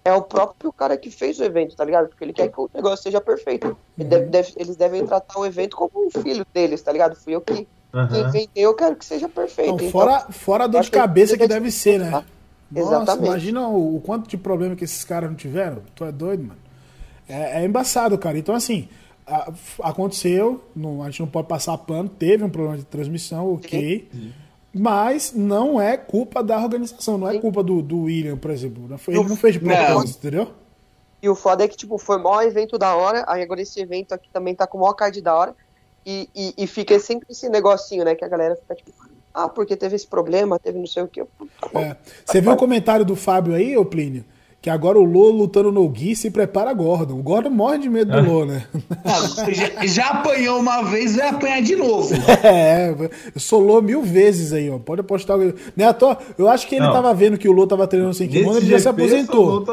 [0.09, 2.09] é o próprio cara que fez o evento, tá ligado?
[2.09, 3.77] Porque ele quer que o negócio seja perfeito.
[3.97, 4.31] Ele deve, uhum.
[4.31, 7.15] deve, eles devem tratar o evento como um filho deles, tá ligado?
[7.15, 8.03] Fui eu que, uhum.
[8.03, 9.75] inventei, eu quero que seja perfeito.
[9.75, 12.09] Então, fora, fora a dor de cabeça que, que deve ser, né?
[12.71, 13.27] Nossa, Exatamente.
[13.27, 15.81] imagina o, o, quanto de problema que esses caras não tiveram.
[15.95, 16.59] Tu é doido, mano.
[17.27, 18.37] É, é embaçado, cara.
[18.37, 18.87] Então, assim,
[19.25, 19.51] a,
[19.83, 24.07] aconteceu, não, a gente não pode passar pano, teve um problema de transmissão, ok.
[24.11, 24.33] Sim.
[24.73, 28.83] Mas não é culpa da organização, não é culpa do, do William, por exemplo.
[29.07, 30.51] Ele não fez de propósito, entendeu?
[31.21, 33.79] E o foda é que, tipo, foi o maior evento da hora, aí agora esse
[33.81, 35.55] evento aqui também tá com o maior card da hora.
[36.05, 38.15] E, e, e fica sempre esse negocinho, né?
[38.15, 38.93] Que a galera fica tipo,
[39.33, 41.23] ah, porque teve esse problema, teve não sei o que.
[41.23, 41.97] Tá é.
[42.25, 44.23] Você viu o comentário do Fábio aí, ô Plínio?
[44.61, 47.17] Que agora o Lô lutando no Gui se prepara Gordon.
[47.17, 48.63] O Gordon morre de medo do Lô, né?
[49.05, 52.09] Ah, já, já, apanhou uma vez, vai apanhar de novo.
[52.43, 52.93] É,
[53.33, 54.79] eu sou Lô mil vezes aí, ó.
[54.79, 55.37] Pode apostar.
[55.37, 56.93] Né, à toa, eu acho que ele Não.
[56.93, 59.65] tava vendo que o Lô tava treinando sem kimono, ele já se aposentou.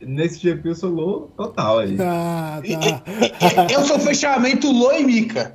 [0.00, 1.96] Nesse GP eu sou Lô total aí.
[2.00, 3.66] Ah, tá.
[3.72, 5.54] eu sou fechamento Lô e Mika.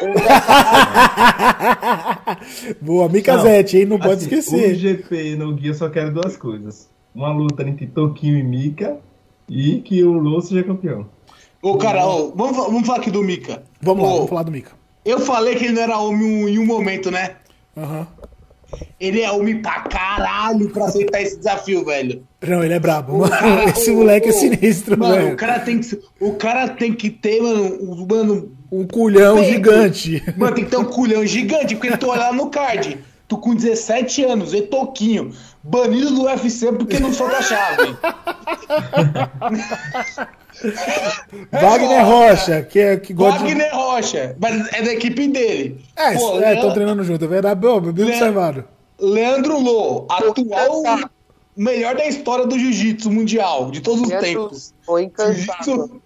[2.80, 3.86] Boa, Mika Zete, hein?
[3.86, 4.70] Não pode assim, esquecer.
[4.70, 8.42] No GP e no Gui eu só quero duas coisas uma luta entre Toquinho e
[8.42, 8.98] Mika
[9.48, 11.06] e que o Lô seja campeão.
[11.62, 13.62] Ô, cara, ó, vamos, vamos falar aqui do Mika.
[13.82, 14.72] Vamos lá, vamos falar do Mika.
[15.04, 17.36] Eu falei que ele não era homem em um momento, né?
[17.76, 18.06] Aham.
[19.00, 22.22] Ele é homem pra caralho pra aceitar esse desafio, velho.
[22.46, 23.24] Não, ele é brabo.
[23.24, 25.34] O cara- Esse moleque é sinistro, Mano, velho.
[25.34, 29.50] o cara tem que, o cara tem que ter, mano, mano, Um culhão Peito.
[29.52, 30.22] gigante.
[30.36, 32.96] mano, tem que ter um culhão gigante, porque tu olhar no card,
[33.30, 37.96] tu com 17 anos, e toquinho, banido do UFC porque não solta a chave.
[41.52, 43.44] Wagner Rocha, que, é, que gosta de...
[43.44, 45.80] Wagner Rocha, mas é da equipe dele.
[45.96, 47.60] É, Pô, é, Leandro- estão treinando junto, é verdade.
[47.60, 48.64] Bom, bem Le- observado.
[48.98, 50.82] Leandro Lô, atual
[51.56, 54.74] melhor da história do jiu-jitsu mundial, de todos os tempos.
[54.88, 55.34] Incansável.
[55.34, 56.00] Jiu-jitsu.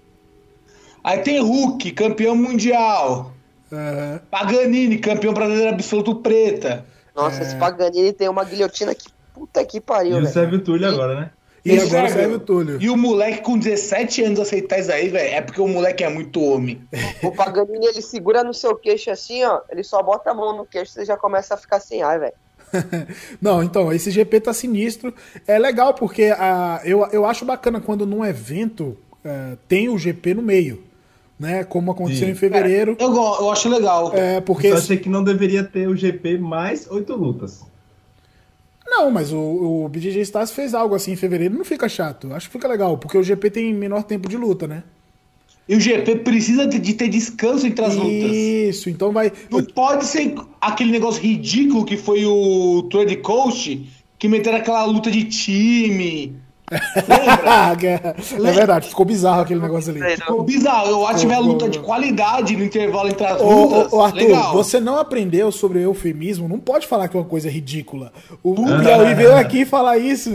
[1.02, 3.32] Aí tem Hulk, campeão mundial.
[3.72, 4.20] Aham.
[4.30, 6.84] Paganini, campeão brasileiro absoluto preta.
[7.14, 7.42] Nossa, É.
[7.42, 10.32] esse Paganini tem uma guilhotina que puta que E pariu, o velho.
[10.32, 11.30] Sérgio Túlio agora, né?
[11.64, 12.78] E Esse agora serve- serve o Túlio.
[12.82, 16.08] E o moleque com 17 anos aceitar isso aí, velho, é porque o moleque é
[16.10, 16.82] muito homem.
[17.22, 19.60] O Paganini, ele segura no seu queixo assim, ó.
[19.70, 22.20] Ele só bota a mão no queixo e você já começa a ficar sem ar,
[22.20, 22.34] velho.
[23.40, 25.14] Não, então, esse GP tá sinistro.
[25.46, 30.34] É legal porque a, eu, eu acho bacana quando num evento é, tem o GP
[30.34, 30.84] no meio.
[31.38, 31.64] Né?
[31.64, 32.32] Como aconteceu Sim.
[32.32, 32.96] em fevereiro.
[32.98, 34.12] Eu, go- eu acho legal.
[34.14, 34.68] É, porque.
[34.68, 37.62] Eu achei que não deveria ter o GP mais oito lutas.
[38.86, 39.38] Não, mas o,
[39.84, 41.56] o BJJ Stars fez algo assim em fevereiro.
[41.56, 42.32] Não fica chato.
[42.32, 44.84] Acho que fica legal, porque o GP tem menor tempo de luta, né?
[45.68, 48.10] E o GP precisa de de ter descanso entre as lutas.
[48.12, 49.32] Isso, então vai.
[49.50, 54.84] Não pode ser aquele negócio ridículo que foi o Tour de Coast, que meteram aquela
[54.84, 56.36] luta de time.
[56.70, 58.14] Lembra?
[58.48, 60.16] é verdade, ficou bizarro aquele negócio ali.
[60.16, 60.88] Ficou bizarro.
[60.90, 63.92] Eu acho que ô, luta de qualidade no intervalo entre as Ô, lutas.
[63.92, 64.52] ô, ô, Arthur, legal.
[64.52, 68.12] você não aprendeu sobre eufemismo, não pode falar que é uma coisa ridícula.
[68.42, 70.30] O Piauí veio aqui falar isso.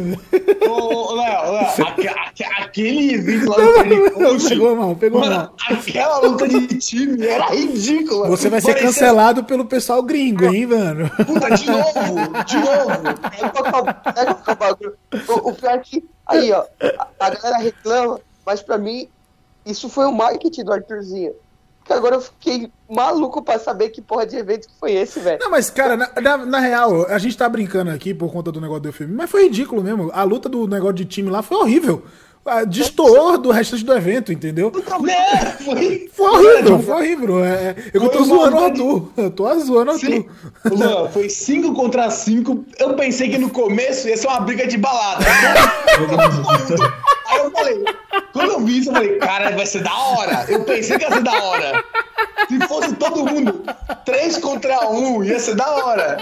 [0.68, 5.54] Ô, ô, Léo, Léo, aque- aque- aquele vídeo lá do pegou mal, pegou Mano, mal.
[5.70, 8.30] aquela luta de time era ridícula.
[8.30, 11.10] Você vai ser Parecia- cancelado pelo pessoal gringo, hein, mano?
[11.26, 13.20] Puta, de novo, de novo.
[13.40, 16.64] É o- qual que é o pior é que, aí, ó,
[17.20, 19.08] a, galera reclama, mas pra mim,
[19.66, 21.34] isso foi o marketing do Arthurzinho.
[21.86, 25.40] Que agora eu fiquei maluco pra saber que porra de evento que foi esse, velho.
[25.42, 28.62] Não, mas, cara, na, na- na real, a gente tá brincando aqui por conta do
[28.62, 30.12] negócio do filme, mas foi ridículo mesmo.
[30.14, 32.04] A luta do negócio de time lá foi horrível.
[32.46, 34.72] Ah, Destoou do restante do evento, entendeu?
[35.04, 35.56] Né?
[35.64, 37.46] Foi, Foi horrível, foi horrível.
[37.46, 39.12] É, eu Foi tô zoando o Arthur.
[39.18, 39.94] Eu tô zoando o.
[39.94, 40.26] Arthur.
[40.72, 42.66] Luan, foi 5 contra 5.
[42.80, 45.24] Eu pensei que no começo ia ser uma briga de balada.
[47.28, 47.84] Aí eu falei,
[48.34, 50.46] quando eu vi isso, eu falei, cara, vai ser da hora.
[50.48, 51.84] Eu pensei que ia ser da hora.
[52.48, 53.64] Se fosse todo mundo
[54.06, 56.18] 3 contra 1, ia ser da hora.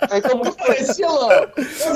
[0.00, 0.66] Não foi?
[0.66, 1.48] parecia, Luan.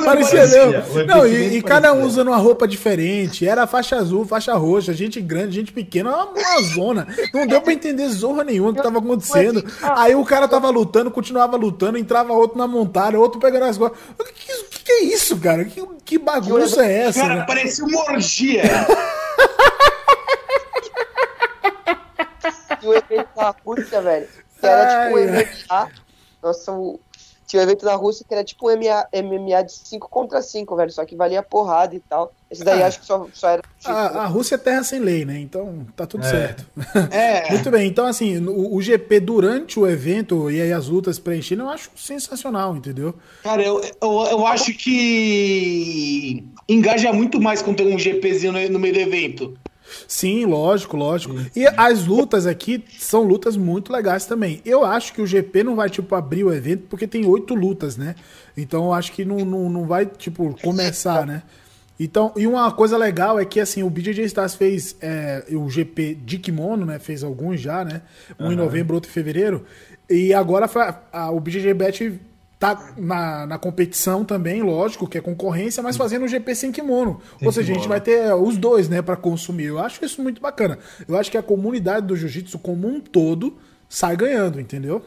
[0.04, 3.46] Parecia parecia, o Não, efeito e, e cada um usando uma roupa diferente.
[3.46, 7.06] Era faixa azul, faixa roxa, gente grande, gente pequena, uma, uma zona.
[7.32, 9.64] Não deu pra entender zorra nenhuma o que tava acontecendo.
[9.82, 13.98] Aí o cara tava lutando, continuava lutando, entrava outro na montada, outro pegando as costas.
[14.18, 15.64] O que, que, que é isso, cara?
[15.64, 17.20] Que, que bagunça é essa?
[17.20, 17.44] Cara, né?
[17.46, 18.62] parecia uma orgia.
[22.82, 24.28] Um evento na Rússia, velho.
[24.58, 25.44] Que era tipo um ai.
[25.70, 25.90] MMA.
[26.42, 27.00] Nossa, o...
[27.50, 30.76] tinha um evento na Rússia que era tipo um MMA, MMA de 5 contra 5,
[30.76, 30.90] velho.
[30.92, 32.32] Só que valia porrada e tal.
[32.50, 32.86] Esse daí Ah.
[32.86, 33.62] acho que só, só era.
[33.78, 35.38] Tipo, A, a Rússia é terra sem lei, né?
[35.38, 36.30] Então tá tudo É.
[36.30, 36.66] certo.
[37.12, 37.50] É.
[37.52, 41.62] Muito bem, então assim, o, o GP durante o evento e aí as lutas preenchendo,
[41.62, 43.14] eu acho sensacional, entendeu?
[43.42, 48.78] Cara, eu, eu, eu acho que engaja muito mais quando tem um GPzinho no, no
[48.78, 49.56] meio do evento.
[50.06, 51.34] Sim, lógico, lógico.
[51.54, 54.60] E as lutas aqui são lutas muito legais também.
[54.64, 57.96] Eu acho que o GP não vai, tipo, abrir o evento porque tem oito lutas,
[57.96, 58.14] né?
[58.56, 61.42] Então eu acho que não, não, não vai, tipo, começar, né?
[62.02, 66.14] Então, e uma coisa legal é que, assim, o BJJ Stars fez é, o GP
[66.14, 66.98] de kimono, né?
[66.98, 68.00] Fez alguns já, né?
[68.38, 69.66] Um em novembro, outro em fevereiro.
[70.08, 72.18] E agora a- a- o BJJ Bet
[72.60, 77.18] tá na, na competição também, lógico, que é concorrência, mas fazendo o GP sem kimono.
[77.42, 79.64] Ou seja, a gente vai ter é, os dois, né, para consumir.
[79.64, 80.78] Eu acho isso muito bacana.
[81.08, 83.56] Eu acho que a comunidade do jiu-jitsu como um todo
[83.88, 85.02] sai ganhando, entendeu?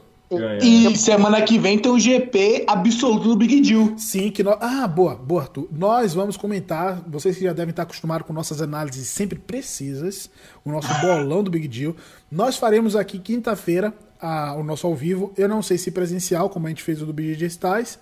[0.63, 3.93] E semana que vem tem o GP absoluto do Big Deal.
[3.99, 4.57] Sim, que nós.
[4.59, 5.67] Ah, boa, boa, Arthur.
[5.71, 7.03] Nós vamos comentar.
[7.07, 10.27] Vocês que já devem estar acostumados com nossas análises sempre precisas,
[10.65, 11.95] o nosso bolão do Big Deal.
[12.31, 15.31] Nós faremos aqui quinta-feira a- o nosso ao vivo.
[15.37, 17.99] Eu não sei se presencial, como a gente fez o do BJJ Styles,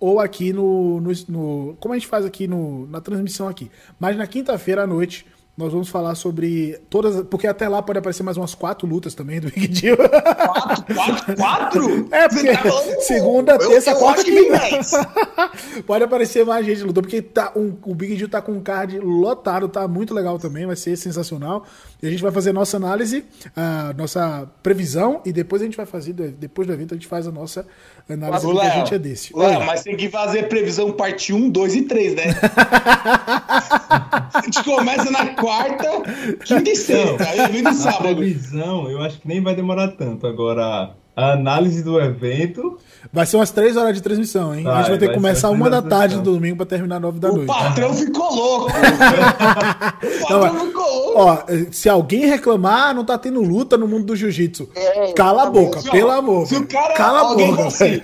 [0.00, 3.70] ou aqui no, no, no- Como a gente faz aqui no, na transmissão aqui.
[3.98, 7.24] Mas na quinta-feira à noite nós vamos falar sobre todas.
[7.26, 9.96] Porque até lá pode aparecer mais umas quatro lutas também do Big Deal.
[9.96, 10.94] Quatro?
[10.94, 11.36] Quatro?
[11.36, 12.08] Quatro?
[12.10, 15.82] É, porque tá falando- segunda, terça, eu quarta, acho que.
[15.86, 18.98] Pode aparecer mais gente lutou, porque tá um, o Big Deal tá com um card
[18.98, 21.64] lotado, tá muito legal também, vai ser sensacional.
[22.02, 23.24] E a gente vai fazer nossa análise,
[23.56, 27.26] a nossa previsão, e depois a gente vai fazer, depois do evento, a gente faz
[27.26, 27.66] a nossa
[28.08, 29.36] análise, porque a gente é desse.
[29.36, 32.24] Léo, mas tem que fazer previsão parte 1, 2 e 3, né?
[34.34, 36.02] a gente começa na quarta,
[36.44, 38.16] quinta e sexta, aí vem no A sábado.
[38.16, 40.26] previsão, eu acho que nem vai demorar tanto.
[40.26, 42.76] Agora, a análise do evento.
[43.12, 44.66] Vai ser umas três horas de transmissão, hein?
[44.66, 47.20] a Vai, gente vai ter que começar uma da tarde do domingo pra terminar nove
[47.20, 47.46] da O noite.
[47.46, 48.72] patrão ficou louco.
[48.72, 51.12] o patrão ficou louco.
[51.16, 51.38] Ó,
[51.70, 54.68] se alguém reclamar, não tá tendo luta no mundo do jiu-jitsu.
[54.74, 56.46] É, Cala a boca, Assim, ó, pelo amor.
[56.48, 57.66] Se o cara, Cala a boca.
[57.68, 58.00] assim,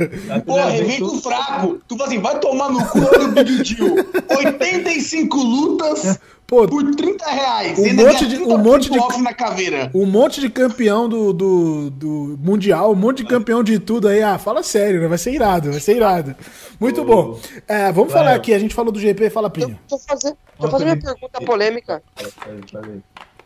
[0.46, 1.81] porra, evento fraco.
[1.88, 3.96] Tu fala assim, vai tomar no cu olha o Big Deal.
[4.37, 7.78] 85 lutas Pô, por 30 reais.
[7.78, 9.88] Um monte de- um monte de- na caveira.
[9.94, 14.20] Um monte de campeão do, do, do Mundial, um monte de campeão de tudo aí.
[14.20, 15.06] Ah, fala sério, né?
[15.06, 16.34] Vai ser irado, vai ser irado.
[16.80, 17.40] Muito Ô, bom.
[17.68, 18.36] É, vamos falar Léo.
[18.38, 19.78] aqui, a gente falou do GP, fala Deixa Pinho.
[19.92, 22.02] eu fazer, deixa eu Uma fazer minha pergunta polêmica.
[22.16, 23.00] Fala aí, fala aí.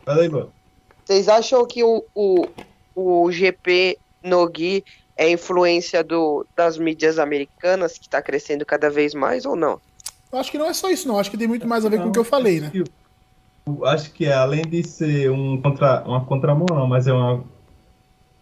[0.07, 0.47] Fala aí, Luan.
[1.05, 2.47] Vocês acham que o, o,
[2.95, 4.83] o GP Nogi
[5.15, 9.79] é influência do, das mídias americanas, que está crescendo cada vez mais, ou não?
[10.35, 11.19] Eu acho que não é só isso, não.
[11.19, 12.73] Acho que tem muito mais a ver com o que eu falei, né?
[13.67, 17.45] Eu acho que é, além de ser um contra, uma contramão, não, mas é uma.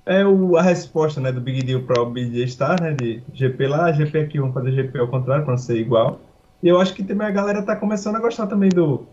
[0.06, 2.92] É o, a resposta né, do Big Deal para o Big Star, né?
[2.94, 6.18] De GP lá, GP aqui, vamos fazer GP ao contrário, para não ser igual.
[6.62, 9.06] E eu acho que também a galera tá começando a gostar também do.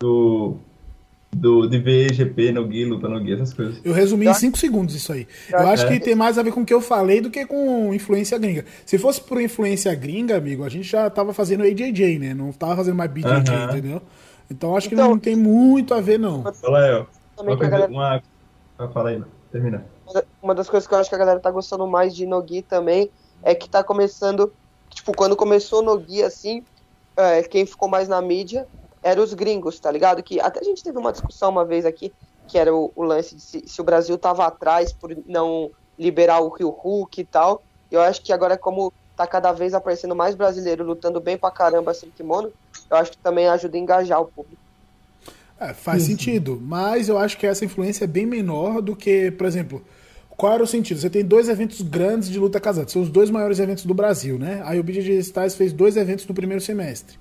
[0.00, 0.56] do,
[1.30, 3.80] do de ver GP no Gui, luta no Gui, essas coisas.
[3.84, 5.26] Eu resumi em 5 segundos isso aí.
[5.50, 7.92] Eu acho que tem mais a ver com o que eu falei do que com
[7.92, 8.64] influência gringa.
[8.86, 12.34] Se fosse por influência gringa, amigo, a gente já tava fazendo AJJ, né?
[12.34, 13.64] Não tava fazendo mais BJJ, Aham.
[13.72, 14.02] entendeu?
[14.50, 16.42] Então acho que Então- não tem muito a ver, não.
[16.54, 17.42] Fala aí, ó.
[17.42, 18.22] Uma galera, uma...
[18.78, 19.84] Ah, Fala aí, termina.
[20.42, 23.10] uma das coisas que eu acho que a galera tá gostando mais de Nogi também
[23.42, 24.52] é que tá começando,
[24.88, 26.64] tipo, quando começou Nogi assim,
[27.16, 28.66] é, quem ficou mais na mídia
[29.08, 30.22] eram os gringos, tá ligado?
[30.22, 32.12] Que até a gente teve uma discussão uma vez aqui,
[32.46, 36.40] que era o, o lance de se, se o Brasil tava atrás por não liberar
[36.40, 37.62] o Rio Hulk e tal.
[37.90, 41.92] Eu acho que agora, como tá cada vez aparecendo mais brasileiro lutando bem pra caramba
[41.92, 42.52] sem kimono,
[42.88, 44.62] eu acho que também ajuda a engajar o público.
[45.60, 49.44] É, faz sentido, mas eu acho que essa influência é bem menor do que, por
[49.44, 49.84] exemplo,
[50.28, 51.00] qual era o sentido?
[51.00, 54.38] Você tem dois eventos grandes de luta casada, são os dois maiores eventos do Brasil,
[54.38, 54.62] né?
[54.64, 57.18] Aí o BJJ Stars fez dois eventos no primeiro semestre.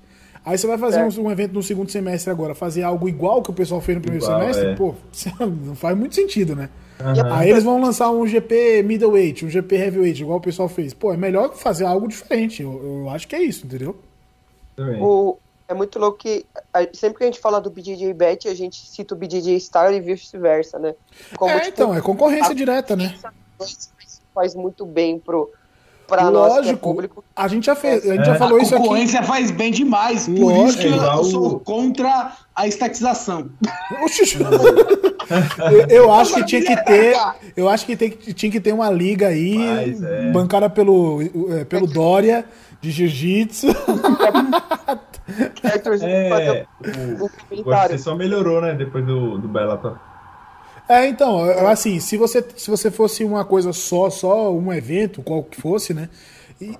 [0.48, 1.20] Aí você vai fazer Certo.
[1.22, 4.02] um, um evento no segundo semestre agora, fazer algo igual que o pessoal fez no
[4.02, 4.76] primeiro Igual, semestre, é.
[4.76, 4.96] pô,
[5.66, 6.70] não faz muito sentido, né?
[7.02, 7.34] Aham.
[7.36, 10.94] Aí eles vão lançar um GP middleweight, um GP heavyweight, igual o pessoal fez.
[10.94, 12.64] Pô, é melhor fazer algo diferente.
[12.64, 13.98] Eu, eu acho que é isso, entendeu?
[15.02, 18.54] O, é muito louco que a- sempre que a gente fala do BJJ Bet, a
[18.56, 20.96] gente cita o BJJ Star e vice-versa, né?
[21.36, 23.14] Como, é, tipo, então, é concorrência a- direta, né?
[24.34, 25.50] faz muito bem pro,
[26.08, 26.80] pra nós que é Lógico.
[26.80, 27.24] público.
[27.36, 28.26] A gente já fez, a gente É.
[28.26, 28.84] já falou a isso aqui.
[28.84, 30.26] concorrência faz bem demais.
[30.28, 30.66] Por Lógico.
[30.68, 33.50] isso que eu, É eu sou o- contra a estatização.
[34.04, 34.38] Oxi.
[35.90, 37.16] eu, eu acho que tinha que ter.
[37.56, 40.32] Eu acho que tem, que- tinha que ter uma liga aí, Mas, é.
[40.32, 42.46] bancada pelo, é, pelo Dória,
[42.82, 43.68] de Jiu-Jitsu.
[46.04, 46.66] É,
[47.20, 47.92] o, o comentário.
[47.92, 48.74] UFC só melhorou, né?
[48.74, 49.98] Depois do, do Bellator.
[50.90, 55.44] É, então, assim, se você, se você fosse uma coisa só, só um evento, qual
[55.44, 56.10] que fosse, né?
[56.60, 56.72] e,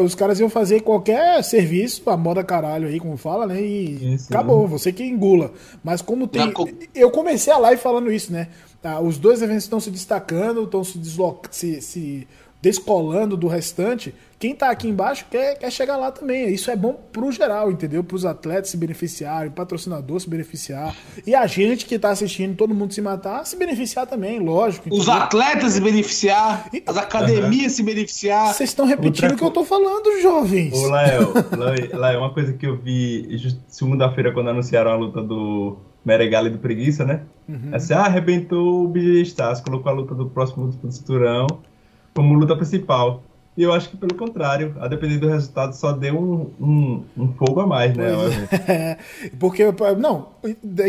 [0.00, 3.60] os caras iam fazer qualquer serviço, a moda caralho aí, como fala, né?
[3.60, 5.52] E Isso, acabou, você que engula.
[5.82, 6.52] Mas como tem.
[6.52, 8.48] Co- Eu comecei a live falando isso, né?
[8.80, 11.48] Tá, os dois eventos estão se destacando, estão se, desloca...
[11.52, 12.28] se, se
[12.60, 14.14] descolando do restante.
[14.38, 16.48] Quem tá aqui embaixo quer, quer chegar lá também.
[16.52, 18.04] Isso é bom pro geral, entendeu?
[18.04, 20.94] Pros atletas se beneficiarem, o patrocinador se beneficiar.
[21.26, 24.88] E a gente que tá assistindo, todo mundo se matar, se beneficiar também, lógico.
[24.90, 25.22] Os entendeu?
[25.22, 28.54] atletas se beneficiar, as academias se beneficiar.
[28.54, 30.72] Vocês estão repetindo Outra o que eu tô falando, jovens.
[30.72, 31.32] Ô, Lael,
[31.94, 33.26] Lael, uma coisa que eu vi
[33.66, 37.22] segunda-feira quando anunciaram a luta do Meregali e do Preguiça, né?
[37.48, 37.70] Uhum.
[37.72, 41.46] Assim, ah, arrebentou o BJ Stars, colocou a luta do próximo do cinturão
[42.18, 43.22] como luta principal.
[43.56, 47.32] E eu acho que pelo contrário, a depender do resultado, só deu um, um, um
[47.34, 48.06] fogo a mais, né?
[48.68, 48.98] É.
[49.38, 49.64] Porque,
[49.96, 50.30] não,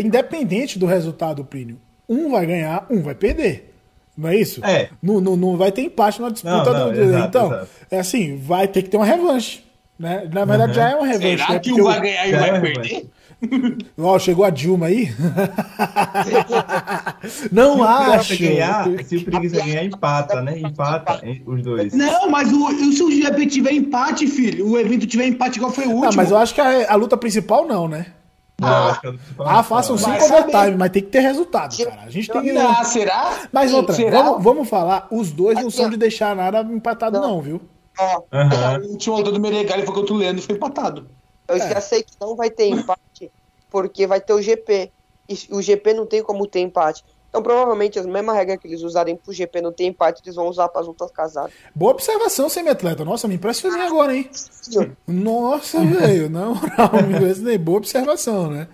[0.04, 3.72] independente do resultado, Plínio, um vai ganhar, um vai perder.
[4.16, 4.64] Não é isso?
[4.64, 4.88] É.
[5.00, 6.72] Não, não, não vai ter empate na disputa.
[6.72, 7.68] Não, não, do, exato, então, exato.
[7.92, 9.64] é assim, vai ter que ter uma revanche.
[9.98, 10.28] Né?
[10.32, 10.74] Na verdade, Uhum.
[10.74, 11.38] já é uma revanche.
[11.38, 11.58] Será né?
[11.60, 13.10] que um o- vai ganhar e um vai é, perder?
[13.98, 15.08] Ó, chegou a Dilma aí?
[17.50, 18.38] não Se acho.
[18.38, 20.58] ganhar, se o Preguiça ganhar, empata, né?
[20.58, 21.92] Empata os dois.
[21.94, 25.86] Não, mas o, se o GP tiver empate, filho, o evento tiver empate igual foi
[25.86, 26.10] o último.
[26.10, 28.06] Não, mas eu acho que a, a luta principal não, né?
[28.60, 32.02] Não, acho que é Ah, façam cinco overtime, mas tem que ter resultado, cara.
[32.02, 32.50] A gente tem que.
[32.50, 33.32] Ah, será?
[33.50, 34.22] Mas outra, será?
[34.22, 35.88] vamos, vamos falar, os dois não são ó.
[35.88, 37.36] de deixar nada empatado, Não.
[37.36, 37.62] não, viu?
[38.32, 38.80] Aham.
[38.84, 41.06] O último luta do Meregali foi contra o Leandro e foi empatado.
[41.50, 41.68] Eu É.
[41.74, 43.30] já sei que não vai ter empate,
[43.70, 44.90] porque vai ter o GP.
[45.28, 47.04] E o GP não tem como ter empate.
[47.28, 50.48] Então, provavelmente, as mesmas regras que eles usarem pro GP não ter empate, eles vão
[50.48, 51.52] usar para as lutas casadas.
[51.72, 53.04] Boa observação, semi-atleta.
[53.04, 54.28] Nossa, me impressionei agora, hein?
[55.06, 57.56] Nossa, velho, na moral, me impressionei.
[57.58, 58.66] Boa observação, né?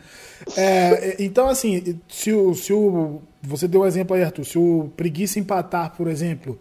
[0.57, 3.21] É, então, assim, se o, se o.
[3.43, 4.45] Você deu um exemplo aí, Arthur.
[4.45, 6.59] Se o Preguiça empatar, por exemplo,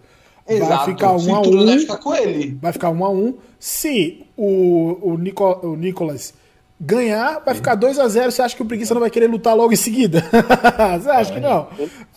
[0.47, 1.80] vai ficar O um a cinturão vai um.
[1.80, 2.57] ficar com ele.
[2.61, 3.38] Vai ficar um a um.
[3.66, 6.36] Se o, o, Nico, o Nicolas
[6.80, 9.55] ganhar, vai ficar 2 a 0 Você acha que o Preguiça não vai querer lutar
[9.55, 10.24] logo em seguida?
[11.01, 11.68] Você acha que não?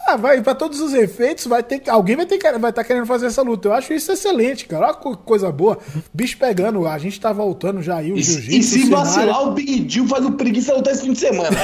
[0.06, 3.28] Ah, vai, pra todos os efeitos, vai ter alguém vai ter vai estar querendo fazer
[3.28, 3.68] essa luta.
[3.68, 4.88] Eu acho isso excelente, cara.
[4.88, 5.78] Olha que co- coisa boa.
[6.12, 8.50] Bicho pegando, a gente tá voltando já aí, o jiu-jitsu.
[8.58, 11.48] e se vacilar, o Big Jill faz o preguiça lutar esse fim de semana.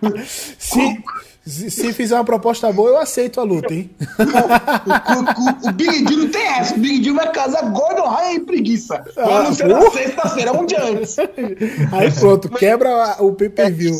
[0.58, 1.02] Se,
[1.46, 3.90] se, fizer uma proposta boa, eu aceito a luta, hein?
[4.18, 6.74] o, o- o Big Jill não tem essa.
[6.74, 9.04] O Big Jill vai casar Gordon Ryan e preguiça.
[9.16, 11.16] Ah, Vai não ser na sexta-feira, um dia antes.
[11.92, 13.92] Aí pronto, quebra o pay-per-view.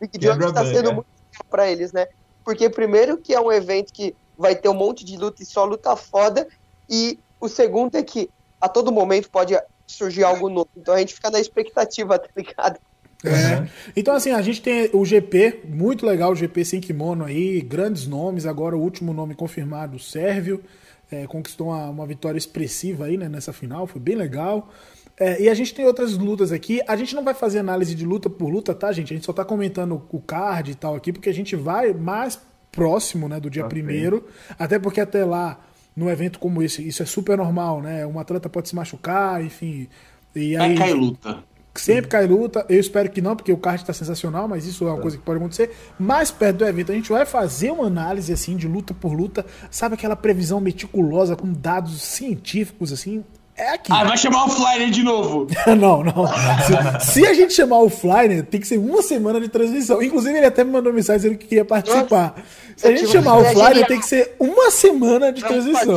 [0.00, 0.94] Big Deal Quebra está bem, sendo é.
[0.94, 2.06] muito legal pra eles, né?
[2.44, 5.64] Porque primeiro que é um evento que vai ter um monte de luta e só
[5.64, 6.46] luta foda,
[6.88, 8.28] e o segundo é que
[8.60, 10.68] a todo momento pode surgir algo novo.
[10.76, 12.78] Então a gente fica na expectativa, tá ligado?
[13.24, 13.68] É.
[13.96, 18.06] Então, assim, a gente tem o GP, muito legal o GP sem kimono aí, grandes
[18.06, 18.46] nomes.
[18.46, 20.62] Agora, o último nome confirmado, o Sérvio,
[21.10, 24.70] é, conquistou uma, uma vitória expressiva aí né, nessa final, foi bem legal.
[25.18, 26.80] É, e a gente tem outras lutas aqui.
[26.88, 29.12] A gente não vai fazer análise de luta por luta, tá, gente?
[29.12, 32.40] A gente só tá comentando o card e tal aqui, porque a gente vai mais
[32.72, 33.70] próximo né, do dia Ok.
[33.70, 34.26] primeiro.
[34.58, 35.60] Até porque até lá,
[35.96, 38.04] num evento como esse, isso é super normal, né?
[38.04, 39.88] Um atleta pode se machucar, enfim.
[40.34, 41.44] E aí, Vai cair luta.
[41.76, 44.92] Sempre cai luta, eu espero que não, porque o card tá sensacional, mas isso é
[44.92, 45.74] uma coisa que pode acontecer.
[45.98, 49.44] Mais perto do evento, a gente vai fazer uma análise assim de luta por luta,
[49.70, 53.24] sabe aquela previsão meticulosa com dados científicos assim?
[53.56, 53.92] É aqui.
[53.92, 55.46] Ah, vai chamar o Flyer de novo.
[55.78, 56.26] não, não.
[57.00, 60.02] Se, se a gente chamar o Flyer, tem que ser uma semana de transmissão.
[60.02, 62.34] Inclusive, ele até me mandou mensagem dizendo que queria participar.
[62.76, 65.44] Se a gente tive chamar uma o ideia Flyer, tem que ser uma semana de
[65.44, 65.94] transmissão.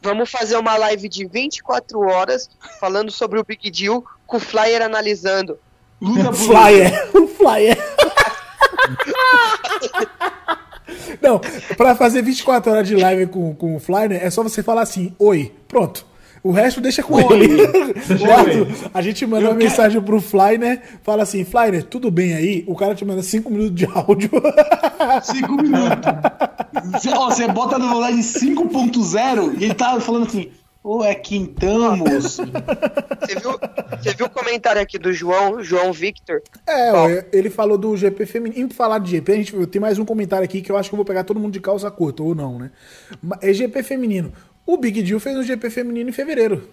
[0.00, 2.48] Vamos fazer uma live de 24 horas
[2.80, 5.58] falando sobre o Big Deal com o Flyer analisando.
[6.00, 7.76] Luta Flyer, o Flyer.
[11.20, 11.40] Não,
[11.76, 15.14] pra fazer 24 horas de live com, com o Flyer, é só você falar assim,
[15.18, 16.06] oi, pronto.
[16.46, 17.62] O resto deixa com ele.
[18.30, 22.34] Arthur, a gente manda Eu uma quero- mensagem pro Flyer, fala assim, Flyer, tudo bem
[22.34, 22.64] aí?
[22.68, 24.30] O cara te manda 5 minutos de áudio.
[25.24, 26.12] Cinco minutos.
[26.92, 28.22] Você, ó, você bota na velocidade
[28.54, 30.50] 5.0 e ele tá falando assim:
[30.84, 32.42] Ô, é quintão, moço.
[32.44, 33.58] Você viu,
[34.00, 36.42] você viu o comentário aqui do João, João Victor?
[36.66, 38.66] É, ó, ele falou do GP feminino.
[38.66, 40.94] Em falar de GP, a gente tem mais um comentário aqui que eu acho que
[40.94, 42.70] eu vou pegar todo mundo de calça curta, ou não, né?
[43.42, 44.32] É GP feminino.
[44.66, 46.68] O Big Deal fez um GP feminino em fevereiro.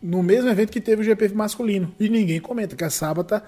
[0.00, 1.94] No mesmo evento que teve o GP masculino.
[2.00, 3.42] E ninguém comenta que a Sábata.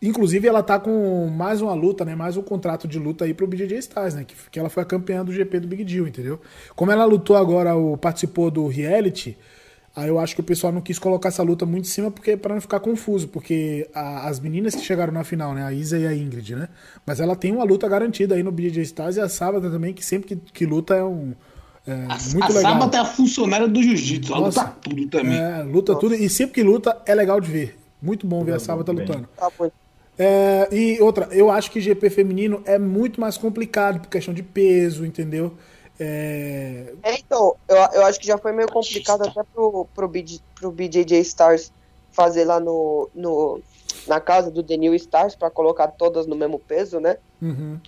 [0.00, 2.14] Inclusive, ela tá com mais uma luta, né?
[2.14, 4.24] Mais um contrato de luta aí pro BJJ Stars, né?
[4.24, 6.40] Que, que ela foi a campeã do GP do Big Deal, entendeu?
[6.76, 9.36] Como ela lutou agora, o, participou do reality,
[9.96, 12.36] Aí eu acho que o pessoal não quis colocar essa luta muito em cima porque
[12.36, 15.98] para não ficar confuso, porque a- as meninas que chegaram na final, né, a Isa
[15.98, 16.68] e a Ingrid, né?
[17.04, 20.04] Mas ela tem uma luta garantida aí no BJJ Stars e a Sábata também, que
[20.04, 21.34] sempre que, que luta é um
[21.88, 22.72] é, muito a legal.
[22.72, 24.32] Sábata é a funcionária do jiu-jitsu.
[24.32, 24.60] Ela Nossa.
[24.60, 25.38] luta tudo também.
[25.38, 27.78] É, luta tudo e sempre que luta é legal de ver.
[28.00, 29.06] Muito bom ver a Sábata bem.
[29.06, 29.28] lutando.
[29.36, 29.70] Tá bom.
[30.18, 34.42] É, e outra, eu acho que GP feminino é muito mais complicado por questão de
[34.42, 35.54] peso, entendeu?
[35.98, 40.40] É, É, então, eu, eu acho que já foi meio complicado até pro, pro, BJ,
[40.54, 41.72] pro BJJ Stars
[42.12, 43.60] fazer lá no, no,
[44.06, 47.16] na casa do Denil Stars pra colocar todas no mesmo peso, né?
[47.40, 47.78] uhum.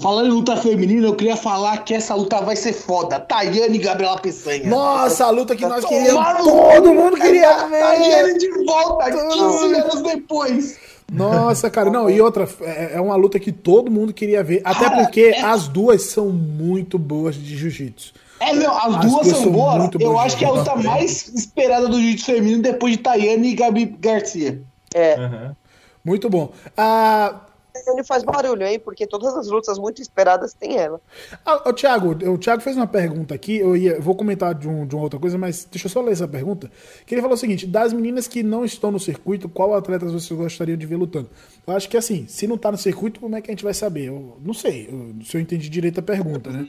[0.00, 3.20] Falando em luta feminina, eu queria falar que essa luta vai ser foda.
[3.20, 4.66] Tayane e Gabriela Peçanha.
[4.66, 5.88] Nossa, a luta que nós Tomar
[6.36, 6.44] queríamos.
[6.74, 7.80] Todo mundo queria ver.
[7.80, 9.76] Tayane de volta, Todo 15 mundo.
[9.76, 10.78] anos depois.
[11.12, 14.60] Nossa, cara, não, e outra, é é uma luta que todo mundo queria ver.
[14.64, 18.12] Até Cara, porque é- as duas são muito boas de jiu-jitsu.
[18.40, 19.78] É, meu, as, As duas duas são são boas.
[19.78, 22.98] muito Eu boas acho que é a luta mais esperada do jiu-jitsu feminino depois de
[23.02, 24.62] Tayane e Gabi Garcia.
[24.94, 25.56] É, Aham.
[26.04, 26.52] Muito bom.
[26.76, 27.40] Ah,
[27.86, 28.78] ele faz barulho, hein?
[28.78, 31.00] Porque todas as lutas muito esperadas tem ela.
[31.44, 34.86] ah, o Thiago, o Thiago fez uma pergunta aqui, eu ia, vou comentar de, um,
[34.86, 36.70] de uma outra coisa, mas deixa eu só ler essa pergunta.
[37.06, 40.34] Que ele falou o seguinte: das meninas que não estão no circuito, qual atletas você
[40.34, 41.28] gostaria de ver lutando?
[41.66, 43.74] Eu acho que assim, se não tá no circuito, como é que a gente vai
[43.74, 44.06] saber?
[44.06, 46.68] Eu não sei, eu- se eu entendi direito a pergunta, né?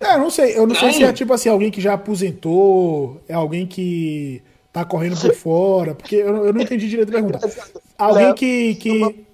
[0.00, 0.56] É, eu não sei.
[0.56, 4.42] Eu não sei se é tipo assim, alguém que já aposentou, é alguém que
[4.72, 7.38] tá correndo por fora, porque eu, eu não entendi direito a pergunta.
[7.98, 8.76] Alguém que.
[8.76, 9.26] que...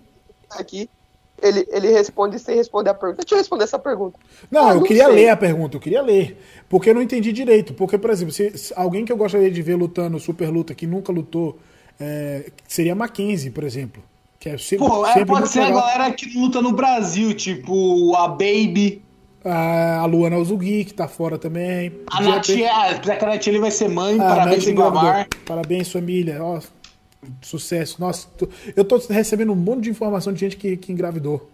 [0.59, 0.89] Aqui,
[1.43, 3.23] ele, ele responde sem responder a pergunta.
[3.23, 4.19] Deixa eu responder essa pergunta.
[4.51, 5.15] Não, Ah, eu não queria sei.
[5.15, 6.41] ler a pergunta, eu queria ler.
[6.69, 7.75] Porque eu não entendi direito.
[7.75, 10.87] Porque, por exemplo, se, se alguém que eu gostaria de ver lutando super luta que
[10.87, 11.59] nunca lutou,
[12.01, 14.03] é, seria a Mackenzie, por exemplo.
[14.39, 15.81] Que é sempre, Pô, é, sempre pode ser a legal.
[15.81, 19.03] galera que luta no Brasil, tipo a Baby,
[19.45, 21.93] A, a Luana Ozugi, que tá fora também.
[22.11, 22.37] a ah,
[22.97, 25.27] apesar que a Natia ele vai ser mãe, Ah, parabéns, Nath.
[25.47, 26.43] Parabéns, família.
[26.43, 26.61] Ó,
[27.43, 28.01] sucesso.
[28.01, 31.51] Nossa, tô- eu tô recebendo um monte de informação de gente que, que engravidou.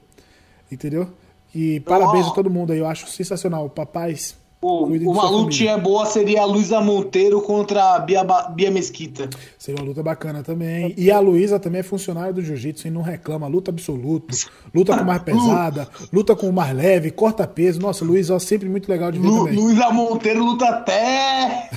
[0.71, 1.09] Entendeu?
[1.55, 2.31] E parabéns Ó.
[2.31, 2.79] a todo mundo aí.
[2.79, 3.69] Eu acho sensacional.
[3.69, 4.37] Papais.
[4.61, 9.31] Cuidem de uma lutinha boa seria a Luísa Monteiro contra a Bia, Bia Mesquita.
[9.59, 10.93] Seria uma luta bacana também.
[10.99, 13.47] E a Luísa também é funcionária do jiu-jitsu e não reclama.
[13.47, 14.37] Luta absoluto.
[14.75, 15.89] Luta com mais pesada.
[16.13, 17.11] Luta com mais leve.
[17.11, 17.81] Corta peso.
[17.81, 19.55] Nossa, Luísa, sempre muito legal de ver Lu, também.
[19.59, 21.71] Luísa Monteiro luta até.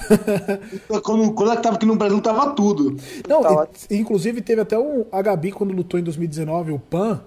[1.04, 2.98] quando, quando ela tava aqui no Brasil, tava tudo.
[3.30, 7.22] Não, Tá e- inclusive teve até um, a Gabi quando lutou em 2019, o PAN,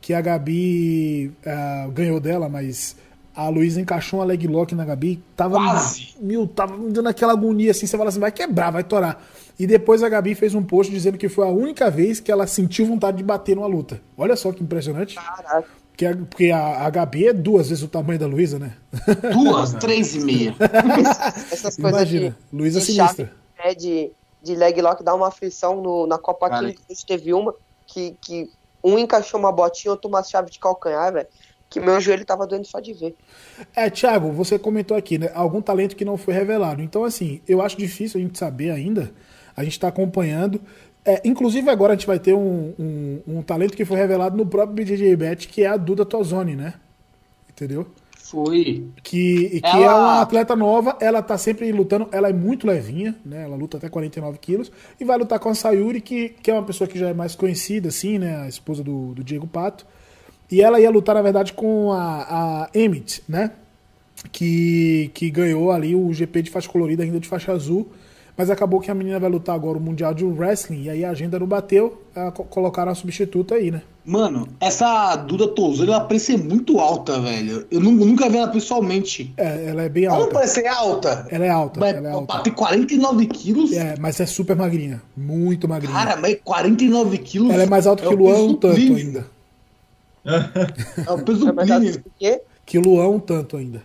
[0.00, 2.96] que a Gabi ah, ganhou dela, mas
[3.34, 6.14] a Luísa encaixou uma leg lock na Gabi, tava, Quase.
[6.20, 9.24] Meu, tava me dando aquela agonia assim, você fala assim, vai quebrar, vai torar.
[9.58, 12.46] E depois a Gabi fez um post dizendo que foi a única vez que ela
[12.46, 14.00] sentiu vontade de bater numa luta.
[14.16, 15.16] Olha só que impressionante.
[15.16, 15.68] Caraca.
[15.92, 18.74] Porque a, porque a, a Gabi é duas vezes o tamanho da Luísa, né?
[19.32, 20.54] Duas, três e meia.
[21.50, 23.26] Essas coisas Imagina, de, Luísa de sinistra.
[23.26, 24.10] chave, né, de,
[24.42, 26.48] de leg lock dá uma aflição no, na Copa.
[26.48, 26.78] King.
[26.88, 27.54] A gente teve uma
[27.86, 28.50] que, que
[28.82, 31.28] um encaixou uma botinha, outro uma chave de calcanhar, velho.
[31.72, 33.14] Que meu joelho tava doendo só de ver.
[33.74, 35.30] É, Thiago, você comentou aqui, né?
[35.34, 36.82] Algum talento que não foi revelado.
[36.82, 39.10] Então, assim, eu acho difícil a gente saber ainda.
[39.56, 40.60] A gente está acompanhando.
[41.04, 44.46] É, inclusive, agora a gente vai ter um, um, um talento que foi revelado no
[44.46, 46.74] próprio BJJ Bet, que é a Duda Tozoni, né?
[47.50, 47.86] Entendeu?
[48.18, 48.86] Foi.
[49.02, 53.14] Que, que Ela- é uma atleta nova, ela tá sempre lutando, ela é muito levinha,
[53.26, 53.44] né?
[53.44, 56.62] Ela luta até 49 quilos e vai lutar com a Sayuri, que, que é uma
[56.62, 58.42] pessoa que já é mais conhecida, assim, né?
[58.42, 59.86] A esposa do, do Diego Pato.
[60.52, 63.50] E ela ia lutar, na verdade, com a, a Emmett, né?
[64.30, 67.88] Que, que ganhou ali o GP de faixa colorida, ainda de faixa azul.
[68.36, 71.10] Mas acabou que a menina vai lutar agora o Mundial de Wrestling, e aí a
[71.10, 72.02] agenda não bateu,
[72.34, 73.82] co- colocaram a substituta aí, né?
[74.06, 77.66] Mano, essa Duda Touzoni, ela parece ser muito alta, velho.
[77.70, 79.34] Eu nu- nunca vi ela pessoalmente.
[79.36, 80.34] É, ela é bem Ela não alta.
[80.34, 81.26] parece ser alta.
[81.30, 82.38] Ela é alta, Mas ela é alta.
[82.40, 83.72] tem 49 quilos.
[83.72, 85.02] É, mas é super magrinha.
[85.14, 85.92] Muito magrinha.
[85.92, 87.50] Cara, mas 49 quilos.
[87.50, 89.26] Ela é mais alta que o Luan um tanto ainda.
[90.24, 92.02] É o peso É Plínio.
[92.64, 93.82] que Luan um tanto ainda.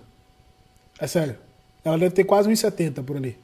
[1.00, 1.38] É sério.
[1.84, 3.38] Ela deve ter quase 1,70 por ali.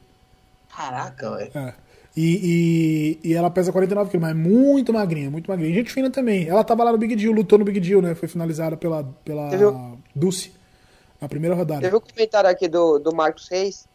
[0.76, 1.52] Caraca, velho.
[1.56, 1.74] É.
[2.16, 5.74] E, e, e ela pesa 49 quilos, mas é muito magrinha, muito magrinha.
[5.74, 6.48] Gente fina também.
[6.48, 8.14] Ela tava lá no Big Deal, lutou no Big Deal, né?
[8.14, 9.98] Foi finalizada pela, pela viu?
[10.14, 10.52] Dulce
[11.20, 11.82] na primeira rodada.
[11.82, 13.88] Teve um comentário aqui do, do Marcos Reis,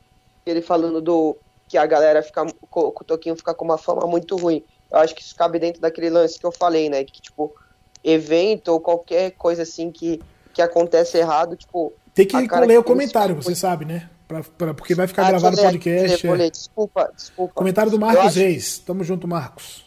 [0.45, 1.37] ele falando do
[1.69, 4.65] que a galera fica, o Toquinho fica com uma fama muito ruim.
[4.91, 7.05] Eu acho que isso cabe dentro daquele lance que eu falei, né?
[7.05, 7.55] Que, tipo,
[8.03, 10.21] evento ou qualquer coisa assim que,
[10.53, 11.93] que acontece errado, tipo.
[12.15, 14.09] Tem que ler o comentário, você sabe, né?
[14.27, 16.27] Pra, pra- porque vai ficar Ah, gravado o podcast.
[16.27, 16.51] ler, é.
[16.51, 17.55] Desculpa, desculpa.
[17.55, 18.79] Comentário do Marcos acho- Reis.
[18.79, 19.85] Tamo junto, Marcos.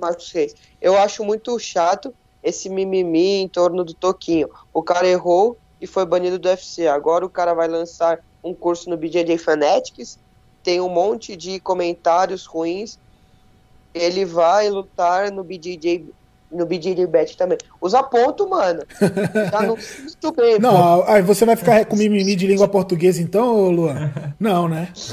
[0.00, 0.54] Marcos Reis.
[0.80, 2.12] Eu acho muito chato
[2.42, 4.48] esse mimimi em torno do Toquinho.
[4.72, 6.88] O cara errou e foi banido do UFC.
[6.88, 10.18] Agora o cara vai lançar um curso no BJJ Fanatics.
[10.62, 12.98] Tem um monte de comentários ruins.
[13.94, 16.06] Ele vai lutar no BJJ
[16.54, 17.58] no BJJ Bet também.
[17.80, 18.82] Usa ponto, mano.
[19.50, 19.76] Tá no
[20.36, 20.56] bem.
[20.56, 20.62] pô.
[20.62, 24.12] Não, aí você vai ficar com mimimi de língua portuguesa então, Luan?
[24.38, 24.88] Não, né?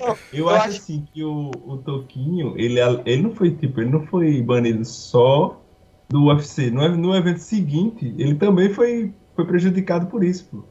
[0.00, 3.90] Eu, Eu acho, acho- assim que o, o Toquinho, ele, ele não foi tipo, ele
[3.90, 5.60] não foi banido só
[6.08, 6.70] do UFC.
[6.70, 10.64] No, no evento seguinte, ele também foi, foi prejudicado por isso, pô.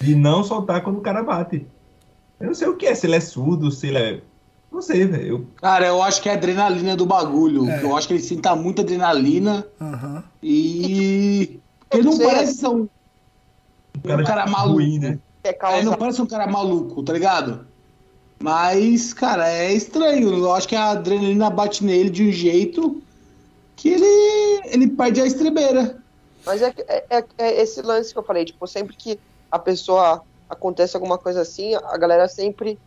[0.00, 1.66] De não soltar quando o cara bate.
[2.38, 4.20] Eu não sei o que é, se ele é surdo, se ele é.
[4.70, 5.26] Não sei, velho.
[5.28, 7.68] Eu- Cara, eu acho que é a adrenalina do bagulho.
[7.70, 7.82] É.
[7.82, 10.22] Eu acho que ele sinta muita adrenalina Aham.
[10.42, 11.58] e.
[11.92, 12.88] Ele não parece ser um,
[14.04, 14.74] cara, um cara maluco.
[14.74, 15.18] ruim, né?
[15.42, 17.66] Quer Ele não parece um cara maluco, tá ligado?
[18.42, 20.28] Mas, cara, é estranho.
[20.36, 23.00] Eu acho que a adrenalina bate nele de um jeito
[23.76, 26.02] que ele, ele perde a estrebeira.
[26.44, 29.18] Mas é, é, é- é esse lance que eu falei, tipo, sempre que
[29.50, 32.78] a pessoa acontece alguma coisa assim, a galera sempre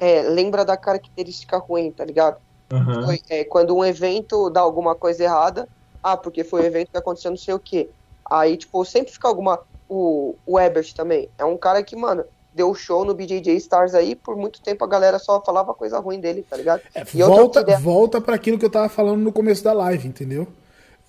[0.00, 2.38] é, lembra da característica ruim, tá ligado?
[2.72, 3.04] Aham.
[3.04, 5.68] Foi, é, quando um evento dá alguma coisa errada,
[6.02, 7.88] ah, porque foi um evento que aconteceu não sei o quê.
[8.30, 9.58] Aí, tipo, sempre fica alguma.
[9.88, 11.28] O, o Ebert também.
[11.36, 12.24] É um cara que, mano,
[12.54, 16.20] deu show no BJJ Stars aí, por muito tempo a galera só falava coisa ruim
[16.20, 16.80] dele, tá ligado?
[16.94, 20.46] É, volta der- volta para aquilo que eu tava falando no começo da live, entendeu?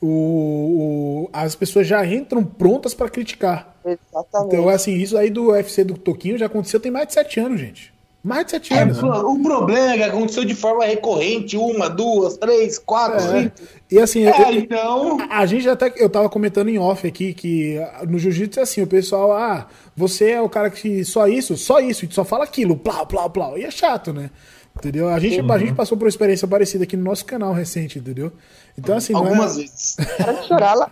[0.01, 3.75] O, o- as pessoas já entram prontas para criticar.
[3.85, 4.55] Exatamente.
[4.55, 7.59] Então, assim, isso aí do UFC do Toquinho já aconteceu tem mais de sete anos,
[7.59, 7.93] gente.
[8.23, 9.01] Mais de sete É, anos.
[9.01, 9.09] né?
[9.09, 13.41] o problema é que aconteceu de forma recorrente, uma, duas, três, quatro, É.
[13.43, 13.55] cinco.
[13.89, 15.17] E assim, É, eu- então.
[15.29, 15.91] a gente até.
[15.97, 19.67] Eu tava comentando em off aqui que no jiu-jitsu é assim, o pessoal, ah,
[19.97, 23.57] você é o cara que só isso, só isso, só fala aquilo, plau, plau, plau.
[23.57, 24.29] E é chato, né?
[24.77, 25.09] Entendeu?
[25.09, 28.31] A gente, a gente passou por uma experiência parecida aqui no nosso canal recente, entendeu?
[28.77, 29.61] Então, assim, não Algumas é.
[29.61, 29.97] vezes.
[30.17, 30.91] Para de chorar lá.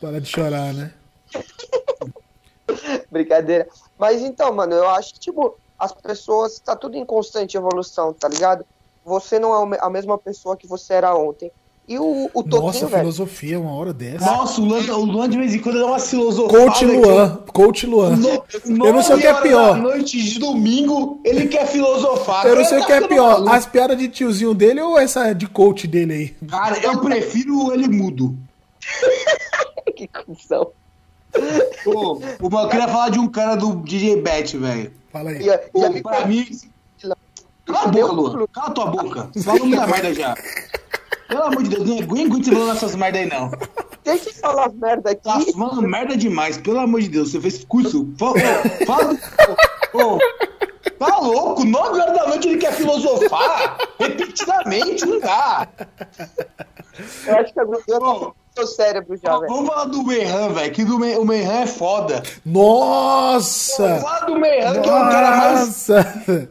[0.00, 0.90] Para de chorar, né?
[3.10, 3.68] Brincadeira.
[3.98, 8.28] Mas então, mano, eu acho que, tipo, as pessoas, tá tudo em constante evolução, tá
[8.28, 8.64] ligado?
[9.04, 11.50] Você não é a mesma pessoa que você era ontem.
[11.88, 14.26] E o, o Nossa, Toquinho, velho, filosofia, uma hora dessa.
[14.26, 16.58] Nossa, o Luan, o Luan de vez em quando dá uma filosofada.
[16.58, 18.16] Coach Luan, Coach Luan.
[18.16, 19.76] No, Eu não sei o que é pior.
[19.76, 22.44] Noite de domingo, ele quer filosofar.
[22.44, 23.52] Eu não sei o que é pior, maluco.
[23.52, 26.48] as piadas de tiozinho dele ou essa de coach dele aí?
[26.48, 28.36] Cara, eu prefiro ele mudo.
[29.94, 30.72] que cuzão.
[31.84, 32.20] Pô, o-
[32.62, 34.92] eu queria falar de um cara do DJ Bet, velho.
[35.12, 35.42] Fala aí.
[35.42, 36.46] E, a- e Pô, a- pra mim.
[37.66, 38.46] Cala a boca, Luan.
[38.52, 39.28] Cala a tua boca.
[39.32, 40.34] Você falou muita merda já.
[41.28, 43.50] Pelo amor de Deus, não aguento você falando essas merda aí, não.
[44.04, 45.22] Tem que falar merda aqui.
[45.22, 47.32] Tá falando merda demais, pelo amor de Deus.
[47.32, 48.08] Você fez curso.
[48.16, 48.34] Fala.
[48.86, 49.18] fala
[49.92, 50.18] ô,
[50.96, 51.64] tá louco?
[51.64, 55.66] 9 horas da noite ele quer filosofar repetidamente, não dá.
[57.26, 59.52] Eu acho que tô com seu cérebro já, velho.
[59.52, 62.22] Vamos falar do Meihan, velho, que do Me- o Meihan é foda.
[62.44, 63.86] Nossa!
[63.86, 65.88] Vamos falar do Meihan, que é o cara mais.
[65.88, 66.48] Nossa!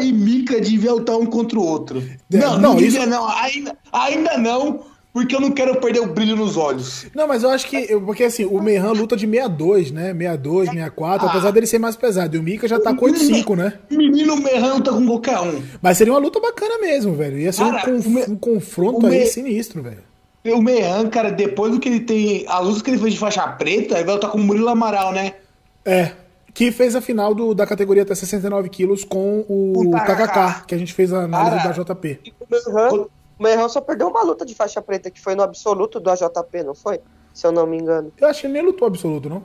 [0.00, 2.02] E Mika deviam lutar um contra o outro.
[2.32, 3.28] É, Não, não, não, isso- não.
[3.28, 4.80] Ainda, ainda não,
[5.12, 7.06] porque eu não quero perder o brilho nos olhos.
[7.14, 7.86] Não, mas eu acho que.
[8.00, 10.12] Porque assim, o Meihan luta de 62, né?
[10.12, 11.30] 62, 64, Ah.
[11.30, 12.36] apesar dele ser mais pesado.
[12.36, 13.74] E o Mika já tá com 85, né?
[13.90, 15.62] Menino Meihan luta com qualquer um.
[15.80, 17.38] Mas seria uma luta bacana mesmo, velho.
[17.38, 20.09] Ia ser um, Cara, conf- o Me- um confronto o aí Me- sinistro, velho.
[20.46, 22.46] O Meihan, cara, depois do que ele tem.
[22.48, 25.12] A luz que ele fez de faixa preta, ele vai lutar com o Murilo Amaral,
[25.12, 25.34] né?
[25.84, 26.12] É.
[26.54, 30.74] Que fez a final do- da categoria até 69 quilos com o o KKK, que
[30.74, 32.20] a gente fez a análise Cara, da JP.
[33.38, 36.62] O Meihan só perdeu uma luta de faixa preta, que foi no absoluto do AJP,
[36.64, 37.00] não foi?
[37.32, 38.12] Se eu não me engano.
[38.20, 39.44] Eu acho que ele nem lutou absoluto, não?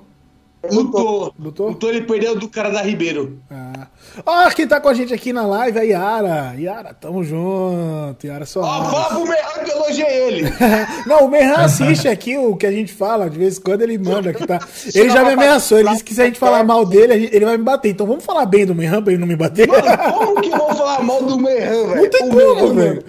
[0.72, 1.34] Lutou.
[1.40, 1.70] Lutou.
[1.70, 1.90] Lutou?
[1.90, 3.40] Ele perdeu do cara da Ribeiro.
[3.50, 3.88] Ah.
[4.26, 6.56] Ó, quem tá com a gente aqui na live é a Yara.
[6.58, 8.26] Yara, tamo junto.
[8.26, 8.90] Yara Ó, Soares.
[8.92, 10.44] fala pro Meihan que eu elogiei ele.
[11.06, 13.98] Não, o Merran assiste aqui o que a gente fala, de vez em quando ele
[13.98, 14.60] manda aqui, tá?
[14.94, 17.58] Ele já me ameaçou, ele disse que se a gente falar mal dele, ele vai
[17.58, 17.90] me bater.
[17.90, 19.68] Então vamos falar bem do Merran pra ele não me bater?
[19.68, 21.96] Mano, como que vão falar mal do Meihan, velho?
[22.04, 23.04] Não tem O como, velho.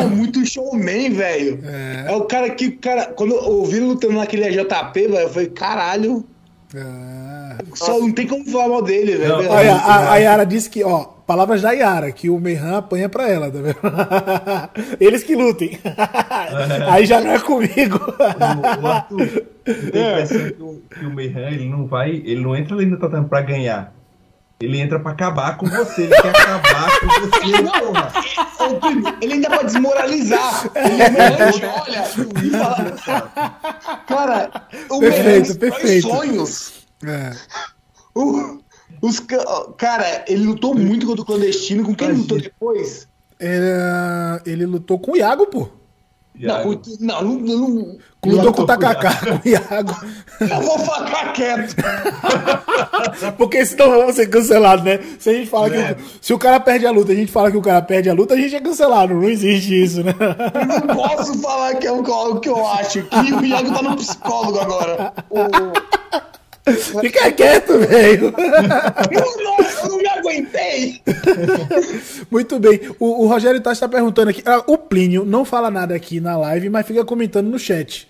[0.00, 1.60] É muito showman, velho.
[1.64, 2.12] É.
[2.14, 6.24] o cara que, cara, quando eu ouvi lutando naquele AJP, velho, eu falei, caralho,
[6.80, 7.56] Ah.
[7.74, 9.42] só não tem como falar mal dele, velho.
[9.42, 13.08] Não, Olha, a, a Yara disse que, ó, palavras da Yara, que o Merran apanha
[13.08, 13.76] pra ela, tá vendo?
[15.00, 15.78] Eles que lutem.
[16.88, 17.98] Aí já não é comigo.
[17.98, 22.56] O, o Arthur, a impressão que o, que o Meihan, ele não vai, ele não
[22.56, 23.95] entra ali no tatame pra ganhar.
[24.58, 28.12] Ele entra pra acabar com você, ele quer acabar com você, porra.
[28.80, 30.70] Primo, Ele ainda pode desmoralizar.
[30.74, 32.04] Ele realmente olha
[32.42, 34.00] e fala.
[34.06, 34.50] Cara,
[34.90, 36.08] o Perfeito, perfeito.
[36.08, 36.72] sonhos.
[37.04, 37.32] É.
[38.14, 38.58] O-
[39.02, 39.44] os, ca-
[39.76, 41.84] cara, ele lutou muito contra o clandestino.
[41.84, 43.06] Com quem ele lutou depois?
[43.38, 45.68] É, Ele lutou com o Iago, pô.
[46.40, 49.96] Não, com- não, não, não, Lutou com o com o Takaka, com o Iago.
[50.40, 51.76] Eu vou ficar quieto.
[53.38, 54.98] Porque senão vamos ser cancelados, né?
[55.18, 55.76] Se a gente fala que.
[55.78, 58.14] o- Se o cara perde a luta, a gente fala que o cara perde a
[58.14, 59.14] luta, a gente é cancelado.
[59.14, 60.14] Não existe isso, né?
[60.18, 63.02] Eu não posso falar que é o que eu- o que eu acho.
[63.04, 65.12] Que o Iago tá no psicólogo agora.
[67.00, 68.34] Fica quieto, velho.
[69.10, 71.00] Eu não, eu não me aguentei.
[72.30, 72.80] Muito bem.
[72.98, 74.42] O, o Rogério Tassi tá perguntando aqui.
[74.44, 78.08] ah, o Plínio não fala nada aqui na live, mas fica comentando no chat.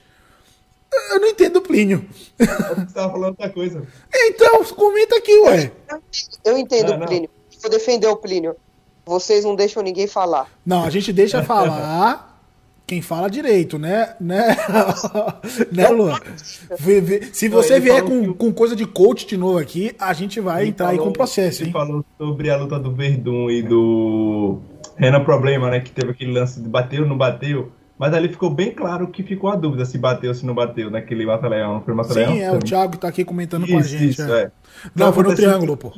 [1.11, 2.07] Eu não entendo o Plínio.
[2.38, 2.46] Você
[2.94, 3.86] tava falando outra coisa.
[4.14, 5.70] Então, comenta aqui, ué.
[6.44, 7.07] Eu entendo o.
[7.07, 7.30] Plínio.
[7.61, 8.57] Vou defender o Plínio.
[9.04, 10.50] Vocês não deixam ninguém falar.
[10.64, 12.36] Não, a gente deixa falar
[12.87, 14.14] quem fala direito, né?
[14.20, 14.57] Né,
[15.72, 16.18] né Luan?
[17.32, 20.41] Se você ele vier com, que- com coisa de coach de novo aqui, a gente
[20.41, 21.72] vai Ele entrar aí falou- com processo, Ele hein?
[21.72, 24.59] falou sobre a luta do Verdun e do
[24.97, 25.80] Renan Problema, né?
[25.80, 27.72] Que teve aquele lance de bateu, não bateu.
[27.99, 30.91] Mas ali ficou bem claro que ficou a dúvida se bateu ou se não bateu
[30.91, 31.74] naquele Mata-Leão.
[31.74, 32.32] Não foi Mata-Leão?
[32.34, 32.68] Sim, é, o Também.
[32.68, 34.11] Thiago tá aqui comentando com a Isso, gente.
[34.11, 34.43] isso, é.
[34.43, 34.51] é.
[34.95, 35.93] Não, foi no triângulo, pô.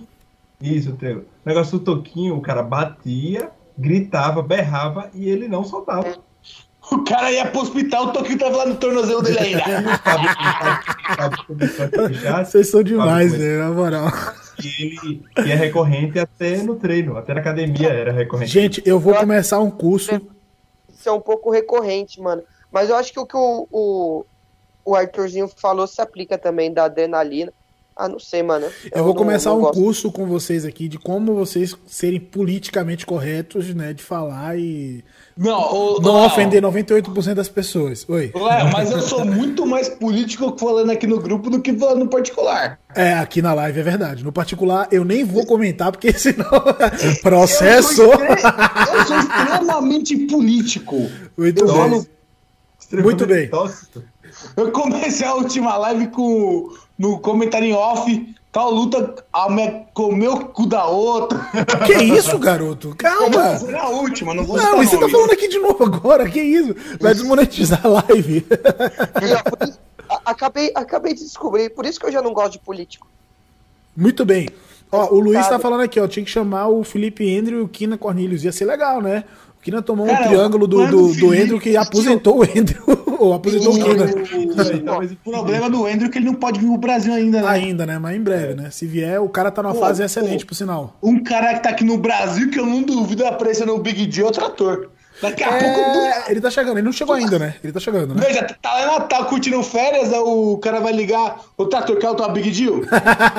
[0.60, 1.26] Isso, o triângulo.
[1.44, 6.16] O negócio do Toquinho, o cara batia, gritava, berrava e ele não soltava.
[6.90, 9.64] O cara ia pro hospital, o Toquinho tava lá no tornozelo dele ainda.
[12.44, 14.06] Vocês são demais, Sabe, velho, na moral.
[14.62, 18.50] E ele que é recorrente até no treino, até na academia era recorrente.
[18.52, 20.20] Gente, eu vou começar um curso.
[20.92, 22.42] Isso é um pouco recorrente, mano.
[22.72, 24.24] Mas eu acho que o que o, o,
[24.84, 27.52] o Arthurzinho falou se aplica também da adrenalina.
[27.94, 28.66] Ah, não sei, mano.
[28.92, 29.80] Eu, vou não- começar não um gosto.
[29.82, 33.92] curso com vocês aqui de como vocês serem politicamente corretos, né?
[33.92, 35.04] De falar e
[35.40, 38.04] Não, o, não Léo, ofender 98% das pessoas.
[38.08, 38.32] Oi.
[38.34, 42.08] Léo, mas eu sou muito mais político falando aqui no grupo do que falando no
[42.08, 42.80] particular.
[42.92, 44.24] É, aqui na live é verdade.
[44.24, 46.50] No particular, eu nem vou comentar, porque senão.
[47.22, 48.02] processo!
[48.02, 51.08] Eu sou, eu sou extremamente político.
[51.36, 51.76] Muito Eu bem.
[51.76, 52.06] falo-
[53.04, 53.48] Muito bem.
[53.48, 54.02] Tóxico.
[54.56, 58.34] Eu comecei a última live com no comentário em off.
[58.50, 61.38] Tal luta a me, comeu o cu da outra.
[61.86, 62.94] Que isso, garoto?
[62.96, 63.56] Calma!
[63.58, 66.28] Foi a última, não vou Não, e você tá falando aqui de novo agora?
[66.28, 66.74] Que isso?
[66.98, 68.46] Vai desmonetizar a live.
[70.24, 73.06] Acabei, acabei de descobrir, por isso que eu já não gosto de político.
[73.94, 74.48] Muito bem.
[74.90, 76.08] Ó, o Luiz tá falando aqui, ó.
[76.08, 78.44] Tinha que chamar o Felipe Andrew e o Kina Cornelius.
[78.44, 79.24] Ia ser legal, né?
[79.58, 82.84] O Kina tomou um Cara, triângulo do, do, do Andrew que aposentou o Andrew.
[83.18, 84.84] Ou aposentou o.
[84.84, 87.48] Talvez O problema do Andrew é que ele não pode vir pro Brasil ainda, né?
[87.48, 87.98] Ainda, né?
[87.98, 88.70] Mas em breve, né?
[88.70, 90.06] Se vier, o cara tá numa Pô, fase pô.
[90.06, 90.96] excelente, por sinal.
[91.02, 94.20] Um cara que tá aqui no Brasil, que eu não duvido aparecer no Big D,
[94.20, 94.90] é outro ator.
[95.20, 95.64] Daqui a pouco.
[95.64, 97.54] É, ele tá chegando, ele não chegou ainda, né?
[97.62, 98.22] Ele tá chegando, né?
[98.24, 102.14] Veja, tá lá em Natal curtindo férias, o cara vai ligar, o trator quer o
[102.14, 102.82] tua Big Deal?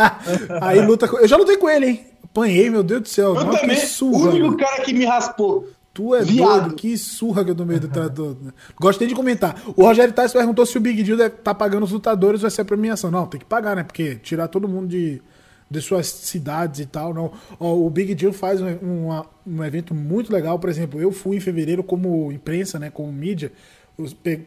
[0.61, 1.17] Aí luta com...
[1.17, 2.05] Eu já lutei com ele, hein?
[2.25, 3.35] Apanhei, meu Deus do céu.
[3.35, 5.67] Eu que também, o único cara que me raspou.
[5.93, 6.61] Tu é Viado.
[6.61, 8.37] doido, que surra que eu tomei do trator.
[8.79, 9.61] Gostei de comentar.
[9.75, 12.61] O Rogério Tais perguntou se o Big Deal deve tá pagando os lutadores vai ser
[12.61, 13.09] a premiação.
[13.11, 13.83] Não, tem que pagar, né?
[13.83, 15.21] Porque tirar todo mundo de,
[15.69, 17.31] de suas cidades e tal, não.
[17.59, 18.67] Ó, o Big Deal faz um,
[19.07, 22.89] uma- um evento muito legal, por exemplo, eu fui em fevereiro como imprensa, né?
[22.89, 23.51] Como mídia.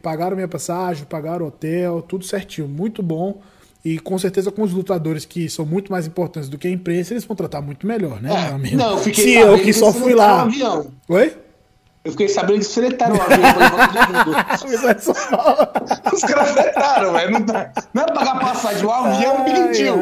[0.01, 3.39] Pagaram minha passagem, pagaram hotel, tudo certinho, muito bom.
[3.85, 7.13] E com certeza com os lutadores que são muito mais importantes do que a imprensa,
[7.13, 8.29] eles vão tratar muito melhor, né?
[8.31, 10.37] É, não, eu fiquei Se sabendo eu que só fui lá.
[10.37, 10.87] o avião.
[11.09, 11.37] Oi?
[12.05, 14.37] Eu fiquei sabendo que fretaram o avião pra levar todo mundo.
[16.13, 17.31] Os caras fretaram, velho.
[17.31, 19.97] Não, dá- não é pagar passagem, o avião é um Big Deal.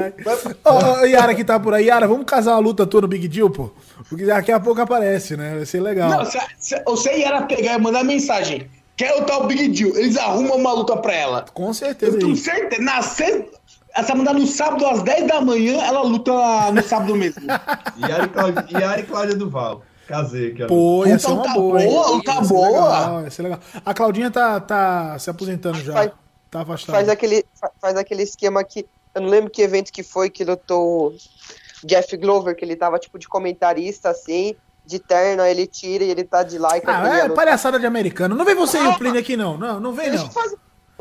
[0.66, 1.86] Ó, ó, Yara que tá por aí.
[1.88, 3.72] Yara, vamos casar uma luta tua no Big Deal, pô?
[4.10, 5.56] Porque daqui a pouco aparece, né?
[5.56, 6.10] Vai ser legal.
[6.10, 8.68] Não, se, se você ia pegar e mandar mensagem,
[8.98, 11.46] quer lutar o Big Deal, eles arrumam uma luta pra ela.
[11.54, 12.14] Com certeza.
[12.16, 13.46] Eu tenho certeza, na sexta,
[13.96, 16.32] essa mandar no sábado às 10 da manhã, ela luta
[16.72, 17.42] no sábado mesmo.
[18.08, 19.84] Yara e Cláudia, Yara e Cláudia Duval.
[20.08, 20.68] Casei ó.
[20.68, 21.82] Pô, ia ser Então uma tá boa.
[21.82, 21.90] hein?
[21.90, 22.70] boa, tá Ia ser boa.
[23.00, 23.60] legal, ia ser legal.
[23.86, 25.94] A Claudinha tá, tá se aposentando já.
[25.94, 26.12] Faz-
[26.50, 26.98] tá afastada.
[26.98, 28.86] Faz aquele, fa- faz aquele esquema que.
[29.16, 31.16] Eu não lembro que evento que foi que lutou o
[31.86, 36.10] Jeff Glover, que ele tava tipo de comentarista assim, de terno, aí ele tira e
[36.10, 36.86] ele tá de like.
[36.90, 38.36] Ah, é palhaçada de americano.
[38.36, 39.58] Não vem você e o Plínio aqui, não.
[39.58, 40.30] Não, não vem, não.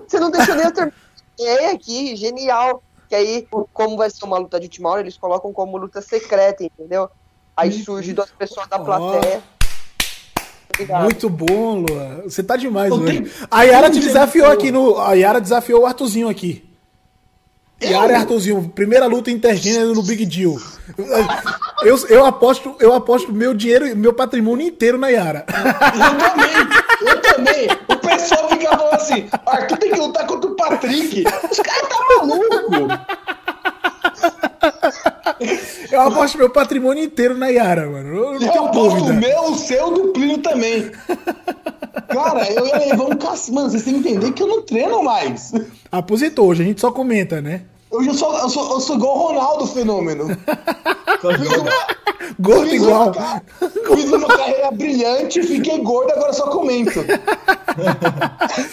[0.06, 0.96] Você não deixou nem eu terminar.
[1.40, 2.82] É aqui, genial.
[3.08, 6.62] Que aí, como vai ser uma luta de última hora, eles colocam como luta secreta,
[6.62, 7.08] entendeu?
[7.56, 9.42] Aí surge duas pessoas da plateia.
[10.72, 11.02] Obrigado.
[11.02, 12.22] Muito bom, Lua.
[12.24, 13.30] Você tá demais Eu hoje.
[13.50, 14.98] A Yara te desafiou aqui no.
[14.98, 16.70] A Yara desafiou o Arthurzinho aqui.
[17.82, 20.56] Yara e Arthurzinho, primeira luta intergênero no Big Deal.
[21.82, 25.46] Eu, eu aposto, eu aposto meu dinheiro, meu patrimônio inteiro na Yara.
[25.48, 26.79] Eu também,
[27.44, 27.68] também.
[27.88, 31.24] O pessoal fica falando assim, Arthur tem que lutar contra o Patrick.
[31.50, 32.88] Os caras tá maluco.
[35.90, 38.08] Eu aposto meu patrimônio inteiro na Yara, mano.
[38.14, 39.12] Eu não Eu tenho aposto o dúvida.
[39.14, 40.90] meu, o seu, do Plínio também.
[42.08, 43.52] Cara, eu ia levar um cacete.
[43.52, 45.52] Mano, vocês têm que entender que eu não treino mais.
[45.90, 47.62] Aposentou hoje, a gente só comenta, né?
[47.90, 50.28] Hoje eu sou, eu sou, eu sou igual o Ronaldo Fenômeno.
[51.22, 51.70] Joga.
[52.38, 53.12] Gordo Fiz igual.
[53.12, 53.42] Uma,
[53.96, 57.00] fiz uma carreira brilhante, fiquei gordo, agora só comento.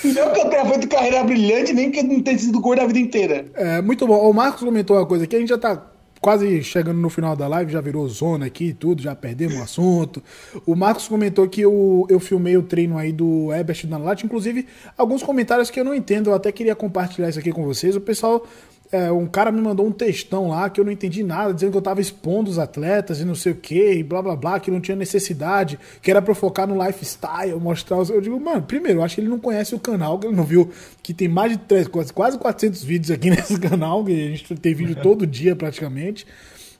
[0.04, 2.86] não que eu tenha feito carreira brilhante, nem que eu não tenha sido gordo a
[2.86, 3.46] vida inteira.
[3.56, 4.30] É, muito bom.
[4.30, 5.82] O Marcos comentou uma coisa aqui, a gente já tá
[6.22, 9.62] quase chegando no final da live, já virou zona aqui e tudo, já perdemos o
[9.62, 10.24] assunto.
[10.66, 14.66] O Marcos comentou que eu, eu filmei o treino aí do Ebert na Lat, inclusive
[14.98, 17.96] alguns comentários que eu não entendo, eu até queria compartilhar isso aqui com vocês.
[17.96, 18.46] O pessoal,
[18.92, 21.78] é, um cara me mandou um textão lá que eu não entendi nada, dizendo que
[21.78, 24.72] eu tava expondo os atletas e não sei o que, e blá blá blá, que
[24.72, 28.10] não tinha necessidade, que era pra eu focar no lifestyle, mostrar os.
[28.10, 30.44] Eu digo, mano, primeiro, eu acho que ele não conhece o canal, que ele não
[30.44, 30.72] viu
[31.04, 34.56] que tem mais de três, quase quase 400 vídeos aqui nesse canal, que a gente
[34.56, 36.26] tem vídeo todo dia praticamente.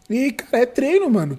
[0.10, 1.38] E, cara, é treino, mano.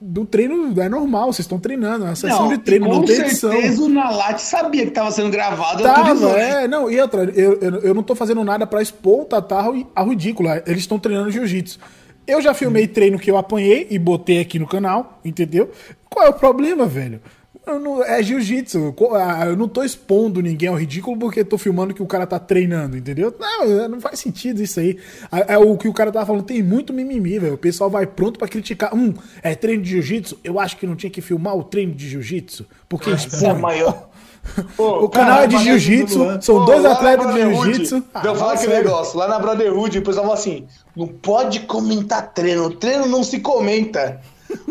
[0.00, 3.16] Do treino é normal, vocês estão treinando, é uma sessão de treino, com não tem
[3.16, 3.52] edição.
[3.52, 5.82] certeza o Nalat sabia que tava sendo gravado.
[5.82, 9.24] Tava, é, não, e outra, eu, eu, eu não tô fazendo nada pra expor o
[9.24, 10.48] Tatarro ao ridículo.
[10.66, 11.78] Eles estão treinando jiu-jitsu.
[12.26, 15.70] Eu já filmei treino que eu apanhei e botei aqui no canal, entendeu?
[16.10, 17.22] Qual é o problema, velho?
[17.76, 18.94] Não- é jiu-jitsu.
[19.14, 22.38] Ah, Eu não tô expondo ninguém ao ridículo porque tô filmando que o cara tá
[22.38, 23.34] treinando, entendeu?
[23.38, 24.96] Não, não faz sentido isso aí.
[25.32, 27.54] É é o que o cara tava falando, tem muito mimimi, velho.
[27.54, 28.94] O pessoal vai pronto pra criticar.
[28.94, 29.12] Hum,
[29.42, 30.38] é treino de jiu-jitsu?
[30.44, 33.54] Eu acho que não tinha que filmar o treino de jiu-jitsu, porque é expõe.
[33.58, 34.08] maior.
[34.76, 37.96] Pô, O canal é de parece do jiu-jitsu, são Pô, dois atletas de jiu-jitsu.
[38.14, 39.18] Deixa eu Ah, falar aquele negócio.
[39.18, 40.66] Lá na Brotherhood, o pessoal fala assim:
[40.96, 42.70] não pode comentar treino.
[42.70, 44.20] Treino não se comenta.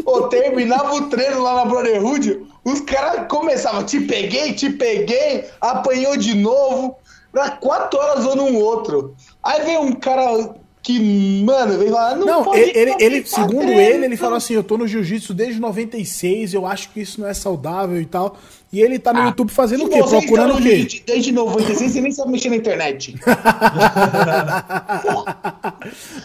[0.04, 6.16] Pô, terminava o treino lá na Brotherhood, os caras começavam: te peguei, te peguei, apanhou
[6.18, 6.96] de novo.
[7.32, 9.14] Pra quatro horas ou num outro.
[9.44, 12.16] Aí vem um cara que, mano, vem lá.
[12.16, 15.34] Não, Não, pode ele, ele, segundo treino, ele, ele falou assim: eu tô no jiu-jitsu
[15.34, 18.38] desde 96, eu acho que isso não é saudável e tal.
[18.72, 20.00] E ele tá no Ah, YouTube fazendo o quê?
[20.02, 20.88] Procurando o quê?
[21.06, 23.16] Desde 96, você nem sabe mexer na internet.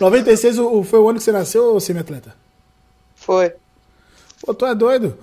[0.01, 2.35] 96 o- o- foi o ano que você nasceu, semi-atleta?
[3.23, 3.53] Foi.
[4.45, 5.17] Pô, tu é doido?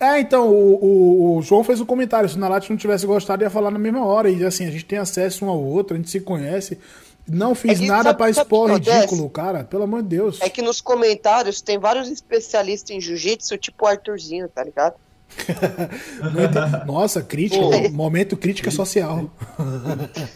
[0.00, 2.28] É, então, o, o- o João fez um comentário.
[2.28, 4.28] Se o Nalat não tivesse gostado, ia falar na mesma hora.
[4.28, 6.78] E assim, a gente tem acesso um ao outro, a gente se conhece.
[7.26, 9.64] Não fiz É nada sabe expor ridículo, cara.
[9.64, 10.40] Pelo amor de Deus.
[10.42, 14.94] É que nos comentários tem vários especialistas em jiu-jitsu, tipo o Arthurzinho, tá ligado?
[16.86, 17.64] Nossa, crítica.
[17.92, 19.30] Momento crítica social.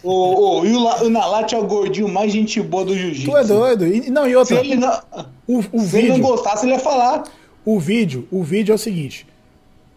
[0.03, 3.31] Ô, ô, e o, La- o Nalat é o gordinho mais gente boa do jiu-jitsu.
[3.31, 3.87] Tu é doido.
[3.87, 4.59] E, não, e Se outra.
[4.59, 5.01] ele não,
[5.47, 6.27] O, o se ele não vídeo.
[6.29, 7.23] gostasse, ele ia falar.
[7.65, 9.27] O vídeo, o vídeo é o seguinte.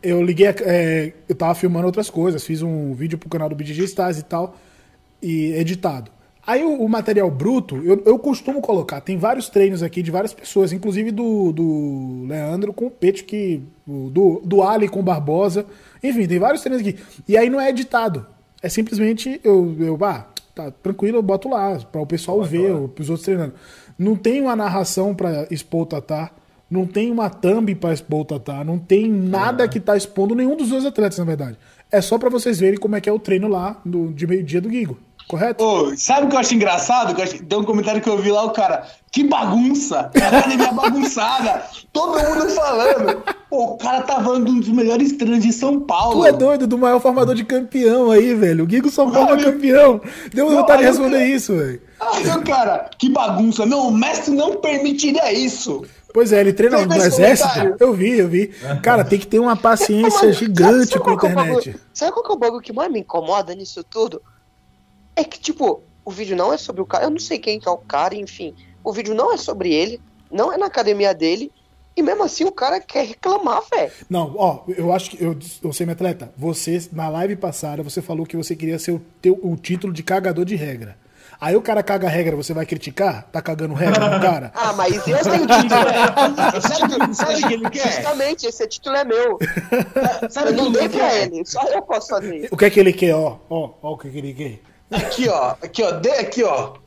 [0.02, 3.54] Eu liguei, a- é, eu tava filmando outras coisas, fiz um vídeo pro canal do
[3.54, 4.56] BDG Stars e tal,
[5.22, 6.10] e editado.
[6.44, 10.34] Aí o, o material bruto, eu, eu costumo colocar, tem vários treinos aqui de várias
[10.34, 15.64] pessoas, inclusive do, do Leandro com o Pete, que, do, do Ali com o Barbosa,
[16.02, 16.98] enfim, tem vários treinos aqui.
[17.28, 18.26] E aí não é editado,
[18.60, 22.92] é simplesmente eu, eu ah, tá tranquilo, eu boto lá, para o pessoal ver, o-
[22.98, 23.54] os outros treinando.
[23.96, 26.32] Não tem uma narração para expor o Tatá,
[26.68, 30.56] não tem uma thumb pra expor o Tatá, não tem nada que tá expondo nenhum
[30.56, 31.56] dos dois atletas, na verdade.
[31.90, 34.60] É só pra vocês verem como é que é o treino lá do, de meio-dia
[34.62, 34.96] do Gigo,
[35.28, 35.64] correto?
[35.64, 37.14] Ô, sabe o que eu acho engraçado?
[37.14, 40.10] Que acho- Tem um comentário que eu vi lá, o cara, que bagunça!
[40.20, 41.62] A academia bagunçada!
[41.92, 43.22] Todo mundo falando!
[43.50, 46.20] Pô, o cara tá falando de um dos melhores treinos de São Paulo.
[46.20, 48.64] Tu é doido do maior formador de campeão aí, velho.
[48.64, 50.00] O Gigo só forma Ai, campeão.
[50.32, 51.82] Deu Não, vontade de responder isso, velho.
[52.00, 53.64] Aí o cara, que bagunça!
[53.66, 55.84] Não, o mestre não permitiria isso!
[56.14, 57.48] Pois é, ele treina no exército.
[57.48, 57.76] comentário?
[57.80, 58.48] Eu vi, eu vi.
[58.82, 61.46] Cara, tem que ter uma paciência Mano, gigante sabe com a é internet.
[61.70, 64.20] bagulho- Sabe qual que é o bagulho que mais me incomoda nisso tudo?
[65.16, 67.04] É que, tipo, o vídeo não é sobre o cara.
[67.04, 68.54] Eu não sei quem que é o cara, enfim.
[68.82, 70.00] O vídeo não é sobre ele,
[70.30, 71.50] não é na academia dele.
[71.94, 73.92] E mesmo assim o cara quer reclamar, velho.
[74.08, 76.32] Não, ó, eu acho que eu, eu sei, atleta.
[76.38, 80.02] Você, na live passada, você falou que você queria ser o, teu, o título de
[80.02, 80.96] cagador de regra.
[81.38, 83.24] Aí o cara caga regra, você vai criticar?
[83.30, 84.50] Tá cagando regra no cara?
[84.56, 86.88] Ah, mas esse é o título.
[86.88, 87.92] Título- Sabe o que ele quer?
[87.92, 89.38] Justamente, esse título é meu.
[90.30, 91.22] Sabe Eu o que não ele dei pra quer?
[91.26, 92.48] ele, só eu posso fazer isso.
[92.54, 93.38] O que é que ele quer, ó?
[93.50, 94.60] Ó, ó o que, é que ele quer.
[94.92, 95.54] Aqui, ó.
[95.62, 95.90] Aqui, ó.
[95.92, 96.74] De, aqui, ó.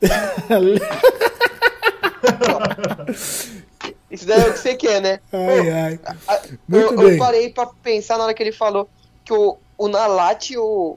[4.10, 5.20] Isso daí é o que você quer, né?
[5.32, 6.00] Ai, ai.
[6.28, 7.12] a- Muito eu, bem.
[7.12, 8.88] eu parei pra pensar na hora que ele falou
[9.24, 10.96] que o, o Nalat e o,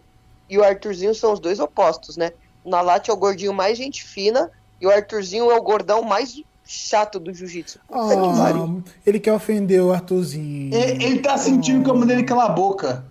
[0.49, 2.31] e o Arthurzinho são os dois opostos, né?
[2.63, 4.49] O Nalat é o gordinho mais gente fina
[4.79, 7.79] e o Arthurzinho é o gordão mais chato do jiu-jitsu.
[7.79, 7.93] Que.
[7.95, 8.67] Ah,
[9.05, 10.73] ele quer ofender o Arthurzinho.
[10.73, 13.03] Ele, ele tá sentindo que a mão dele cala a boca.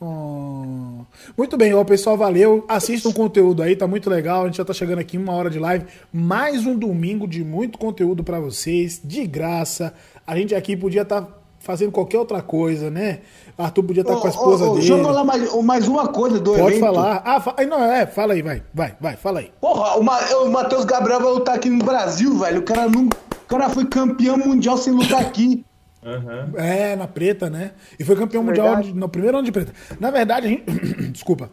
[0.00, 1.04] Oh.
[1.36, 2.64] Muito bem, ó, pessoal, valeu.
[2.68, 4.42] Assista o conteúdo aí, tá muito legal.
[4.42, 5.86] A gente já tá chegando aqui uma hora de live.
[6.12, 9.94] Mais um domingo de muito conteúdo pra vocês, de graça.
[10.26, 11.26] A gente aqui podia estar
[11.66, 13.18] fazendo qualquer outra coisa, né?
[13.58, 14.86] Arthur podia estar com a esposa ô, ô, dele.
[14.86, 16.80] Deixa eu falar mais, mais uma coisa do Pode evento.
[16.80, 17.22] falar.
[17.24, 17.54] Ah, fa...
[17.66, 19.50] não, é, fala aí, vai, vai, vai, fala aí.
[19.60, 22.60] Porra, o, Ma, o Matheus Gabriel vai lutar aqui no Brasil, velho.
[22.60, 25.64] O cara, não, o cara foi campeão mundial sem lutar aqui.
[26.06, 26.52] Aham.
[26.56, 27.72] É, na preta, né?
[27.98, 29.72] E foi campeão É mundial de- no primeiro ano de preta.
[29.98, 30.64] Na verdade, a gente...
[31.10, 31.50] desculpa.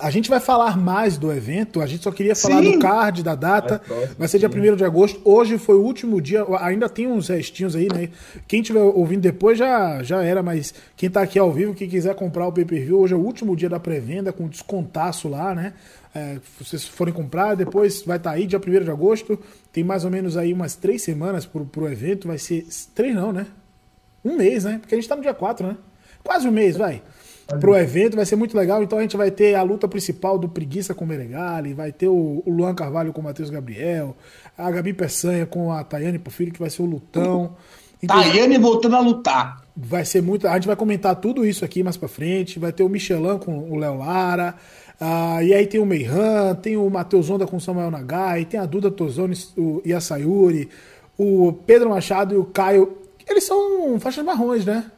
[0.00, 2.72] A gente vai falar mais do evento, a gente só queria falar Sim.
[2.74, 3.78] do card, da data.
[3.78, 4.70] Mais próximo, vai ser dia sim.
[4.70, 5.20] 1 de agosto.
[5.24, 8.08] Hoje foi o último dia, ainda tem uns restinhos aí, né?
[8.46, 12.14] Quem estiver ouvindo depois já, já era, mas quem tá aqui ao vivo, quem quiser
[12.14, 15.72] comprar o pay-per-view, hoje é o último dia da pré-venda, com descontaço lá, né?
[16.14, 19.36] É, se vocês forem comprar, depois vai estar aí, dia 1 de agosto.
[19.72, 22.28] Tem mais ou menos aí umas três semanas pro, pro evento.
[22.28, 22.64] Vai ser.
[22.94, 23.46] Três não, né?
[24.24, 24.78] Um mês, né?
[24.78, 25.76] Porque a gente tá no dia 4, né?
[26.22, 27.02] Quase um mês, vai.
[27.60, 28.82] Pro evento vai ser muito legal.
[28.82, 32.08] Então a gente vai ter a luta principal do Preguiça com o Meregali, vai ter
[32.08, 34.14] o, o Luan Carvalho com o Matheus Gabriel,
[34.56, 37.56] a Gabi Peçanha com a Tayane Porfírio, que vai ser o lutão.
[38.02, 39.62] Então, Tayane voltando a lutar.
[39.74, 40.46] Vai ser muito.
[40.46, 42.58] A gente vai comentar tudo isso aqui mais pra frente.
[42.58, 44.54] Vai ter o Michelin com o Léo Lara.
[45.00, 48.60] ah, e aí tem o Meihan, tem o Matheus Onda com o Samuel Nagai, tem
[48.60, 49.36] a Duda Tozoni
[49.84, 50.68] e a Sayuri,
[51.16, 52.98] o Pedro Machado e o Caio.
[53.28, 54.90] Eles são faixas marrons, né?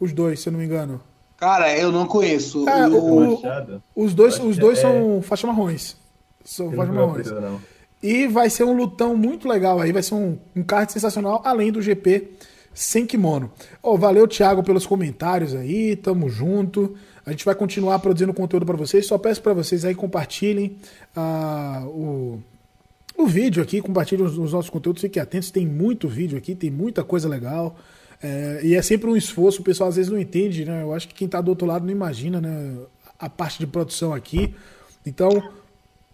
[0.00, 1.00] Os dois, se eu não me engano.
[1.36, 2.68] Cara, eu não conheço.
[2.68, 3.82] É, o- Machado.
[3.94, 5.96] Os dois, os dois é- são faixa marrons.
[6.44, 7.42] São Eu faixa não vi a marrons.
[7.52, 7.60] não.
[8.02, 11.72] E vai ser um lutão muito legal aí, vai ser um, um card sensacional, além
[11.72, 12.32] do GP
[12.72, 13.50] sem kimono.
[13.82, 16.94] Ô, valeu, Thiago, pelos comentários aí, tamo junto.
[17.24, 19.06] A gente vai continuar produzindo conteúdo pra vocês.
[19.06, 20.76] Só peço pra vocês aí compartilhem
[21.16, 22.38] ah, o,
[23.16, 26.70] o vídeo aqui, compartilhem os, os nossos conteúdos, fiquem atentos, tem muito vídeo aqui, tem
[26.70, 27.76] muita coisa legal.
[28.22, 30.82] É, e é sempre um esforço, o pessoal às vezes não entende, né?
[30.82, 32.74] Eu acho que quem tá do outro lado não imagina, né?
[33.18, 34.54] A parte de produção aqui.
[35.06, 35.42] Então,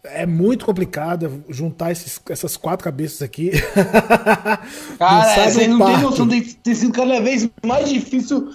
[0.02, 3.50] é muito complicado juntar esses- essas quatro cabeças aqui.
[4.98, 6.02] Cara, você não tem parto.
[6.10, 8.50] noção, tem, tem sido cada vez mais difícil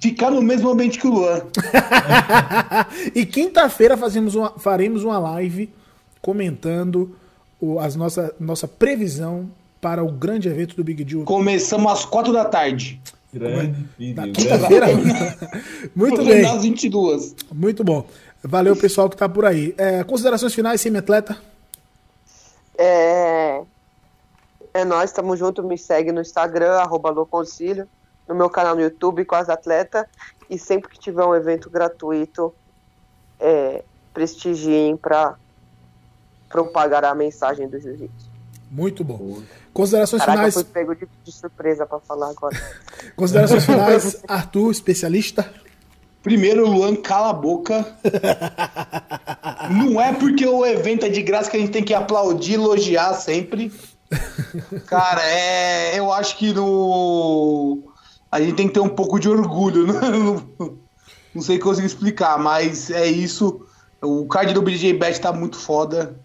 [0.00, 1.42] ficar no mesmo ambiente que o Luan.
[3.14, 5.70] e quinta-feira fazemos uma- faremos uma live
[6.20, 7.16] comentando
[7.60, 9.50] o, as nossa, nossa previsão
[9.80, 13.00] para o grande evento do Big Deal Começamos às quatro da tarde.
[13.32, 14.86] Grande na quinta-feira.
[15.94, 17.36] muito bem, às 22.
[17.52, 18.06] muito bom.
[18.42, 19.74] Valeu, pessoal que tá por aí.
[19.76, 21.36] É, considerações finais, semi-atleta?
[22.78, 23.62] É,
[24.72, 25.62] é nós, tamo junto.
[25.62, 27.88] Me segue no Instagram, arroba Loconcílio,
[28.28, 30.06] no meu canal no YouTube com as atletas.
[30.48, 32.54] E sempre que tiver um evento gratuito,
[33.40, 33.82] é,
[34.14, 35.36] prestigiem para
[36.64, 38.30] propagar a mensagem do jiu-jitsu.
[38.70, 39.42] Muito bom.
[39.72, 42.56] Considerações Caraca, eu finais, fui pego de, de surpresa para falar agora.
[43.14, 45.52] considerações finais, Arthur, especialista.
[46.22, 47.86] Primeiro, Luan, cala a boca.
[49.70, 53.14] Não é porque o evento é de graça que a gente tem que aplaudir, elogiar
[53.14, 53.72] sempre.
[54.86, 57.92] Cara, é, eu acho que no.
[58.30, 59.86] A gente tem que ter um pouco de orgulho.
[59.86, 60.00] né?
[60.58, 60.86] Não,
[61.34, 63.60] não sei conseguir explicar, mas é isso.
[64.02, 66.18] O card do BJ Bet tá muito foda.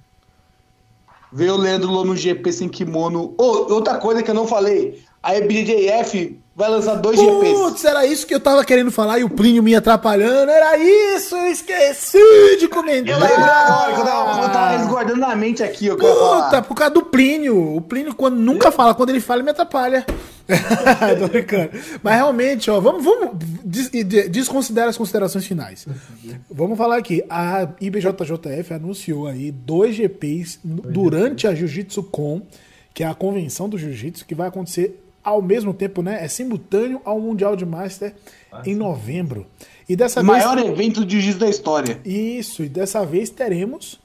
[1.32, 3.34] Ver o Leandro Lô no GP sem kimono.
[3.38, 5.02] Ô, outra coisa que eu não falei.
[5.24, 7.54] A BJF vai lançar dois GPs.
[7.60, 10.52] Putz, era isso que eu tava querendo falar e o Plínio me atrapalhando.
[10.52, 13.16] Era isso, eu esqueci de comentar.
[13.16, 16.76] Eu lembrei agora que eu tava, eu tava resguardando na mente aqui, eu Puta, por
[16.76, 17.76] causa do Plínio.
[17.76, 20.06] O Plínio, quando nunca fala, quando ele fala, ele me atrapalha.
[21.20, 21.70] Tô brincando.
[22.04, 23.30] Mas realmente, ó, vamos, vamos
[23.64, 25.86] des- de- desconsiderar as considerações finais.
[26.50, 27.24] Vamos falar aqui.
[27.30, 32.42] A IBJJF anunciou aí dois GPs durante a Jiu-Jitsu Con,
[32.94, 36.24] que é a convenção do Jiu-Jitsu, que vai acontecer ao mesmo tempo, né?
[36.24, 38.14] É simultâneo ao Mundial de Master
[38.66, 39.46] em novembro.
[39.88, 40.38] E dessa O vez.
[40.44, 42.00] maior evento de jiu da história.
[42.06, 44.00] Isso, e dessa vez teremos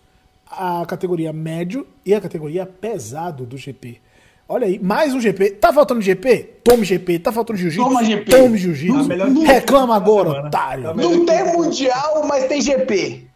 [0.50, 4.00] a categoria médio e a categoria pesado do GP.
[4.48, 5.50] Olha aí, mais um GP.
[5.52, 6.38] Tá faltando GP?
[6.62, 7.18] Tome GP.
[7.18, 7.84] Tá faltando jiu-jitsu?
[7.88, 8.30] Toma GP.
[8.30, 9.08] Tome Tá jiu-jitsu.
[9.08, 10.48] que- Reclama agora, Semana.
[10.48, 10.84] otário.
[10.84, 13.26] Tá Não tem mundial, mas tem GP.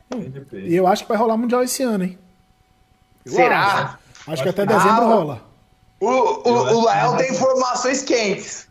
[0.53, 2.18] E eu acho que vai rolar Mundial esse ano, hein?
[3.24, 3.99] Eu Será?
[4.20, 5.50] Acho, Acho que até dezembro Ah, rola.
[6.01, 8.67] O, o, o Lael tem informações quentes.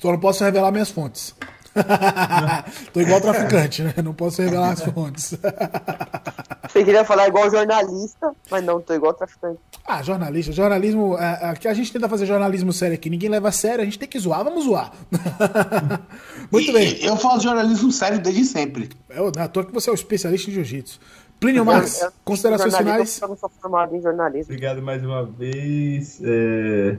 [0.00, 1.34] Só não posso revelar minhas fontes.
[2.92, 3.94] Tô igual traficante, né?
[4.02, 5.34] Não posso revelar as fontes.
[6.68, 9.58] Você queria falar igual jornalista, mas não, tô igual traficante.
[9.86, 10.52] Ah, jornalista.
[10.52, 11.16] Jornalismo.
[11.18, 13.08] é, é, que a gente tenta fazer jornalismo sério aqui.
[13.08, 14.92] Ninguém leva a sério, a gente tem que zoar, vamos zoar.
[16.52, 16.98] Muito E- bem.
[17.02, 18.90] Eu falo jornalismo sério desde sempre.
[19.08, 21.00] Eu, é à toa que você é o especialista em jiu-jitsu.
[21.40, 23.20] Plínio Marques, considerações finais.
[23.22, 24.52] Eu não sou formado em jornalismo.
[24.52, 26.20] Obrigado mais uma vez.
[26.24, 26.96] é,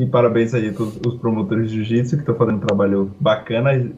[0.00, 3.90] E parabéns aí a todos os promotores de jiu-jitsu que estão fazendo um trabalho bacana.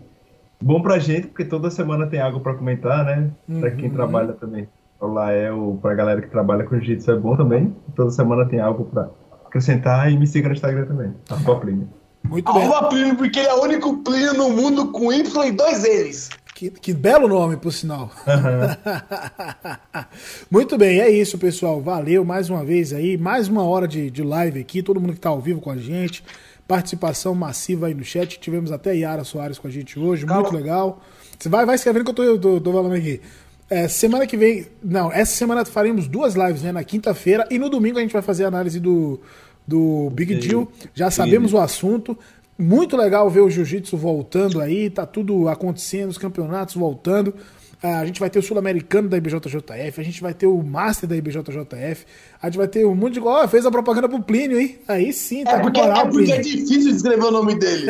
[0.62, 3.30] Bom pra gente, porque toda semana tem algo pra comentar, né?
[3.60, 3.94] Pra quem Uhum.
[3.94, 4.66] trabalha também.
[5.00, 7.74] O Lael, pra galera que trabalha com jiu-jitsu é bom também.
[7.94, 9.10] Toda semana tem algo pra
[9.46, 11.12] acrescentar e me siga no Instagram também.
[11.30, 11.88] Arroba Plínio.
[12.26, 12.62] Muito bem.
[12.64, 16.30] Alva Plínio, porque ele é o único Plínio no mundo com Y e dois N's.
[16.54, 18.12] Que, que belo nome, por sinal.
[20.48, 21.80] Muito bem, é isso, pessoal.
[21.80, 23.18] Valeu mais uma vez aí.
[23.18, 24.80] Mais uma hora de, de live aqui.
[24.80, 26.22] Todo mundo que tá ao vivo com a gente.
[26.68, 28.38] Participação massiva aí no chat.
[28.38, 30.24] Tivemos até Yara Soares com a gente hoje.
[30.24, 31.02] Muito legal.
[31.36, 33.20] Você vai, vai escrevendo que eu tô, eu tô, tô falando aqui.
[33.68, 34.68] É, semana que vem.
[34.80, 36.70] Não, essa semana faremos duas lives, né?
[36.70, 37.48] Na quinta-feira.
[37.50, 39.20] E no domingo a gente vai fazer a análise do,
[39.66, 40.36] do Big.
[40.36, 40.70] Deal.
[40.94, 42.16] Já sabemos o assunto.
[42.58, 47.34] Muito legal ver o jiu-jitsu voltando aí, tá tudo acontecendo, os campeonatos voltando.
[47.82, 51.06] Ah, A gente vai ter o Sul-Americano da IBJJF, a gente vai ter o Master
[51.08, 52.06] da IBJJF,
[52.40, 53.20] a gente vai ter um monte de.
[53.20, 54.78] Ó, fez a propaganda pro Plínio, hein?
[54.88, 56.58] Aí sim, tá É porque, com moral, é porque é Plínio.
[56.62, 57.86] difícil de escrever o nome dele.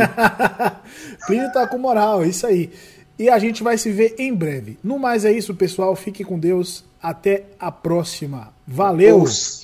[1.26, 2.70] Plínio tá com moral, é isso aí.
[3.18, 4.76] E a gente vai se ver em breve.
[4.82, 5.94] No mais é isso, pessoal.
[5.94, 6.84] Fiquem com Deus.
[7.00, 8.52] Até a próxima.
[8.66, 9.22] Valeu!
[9.22, 9.62] Os-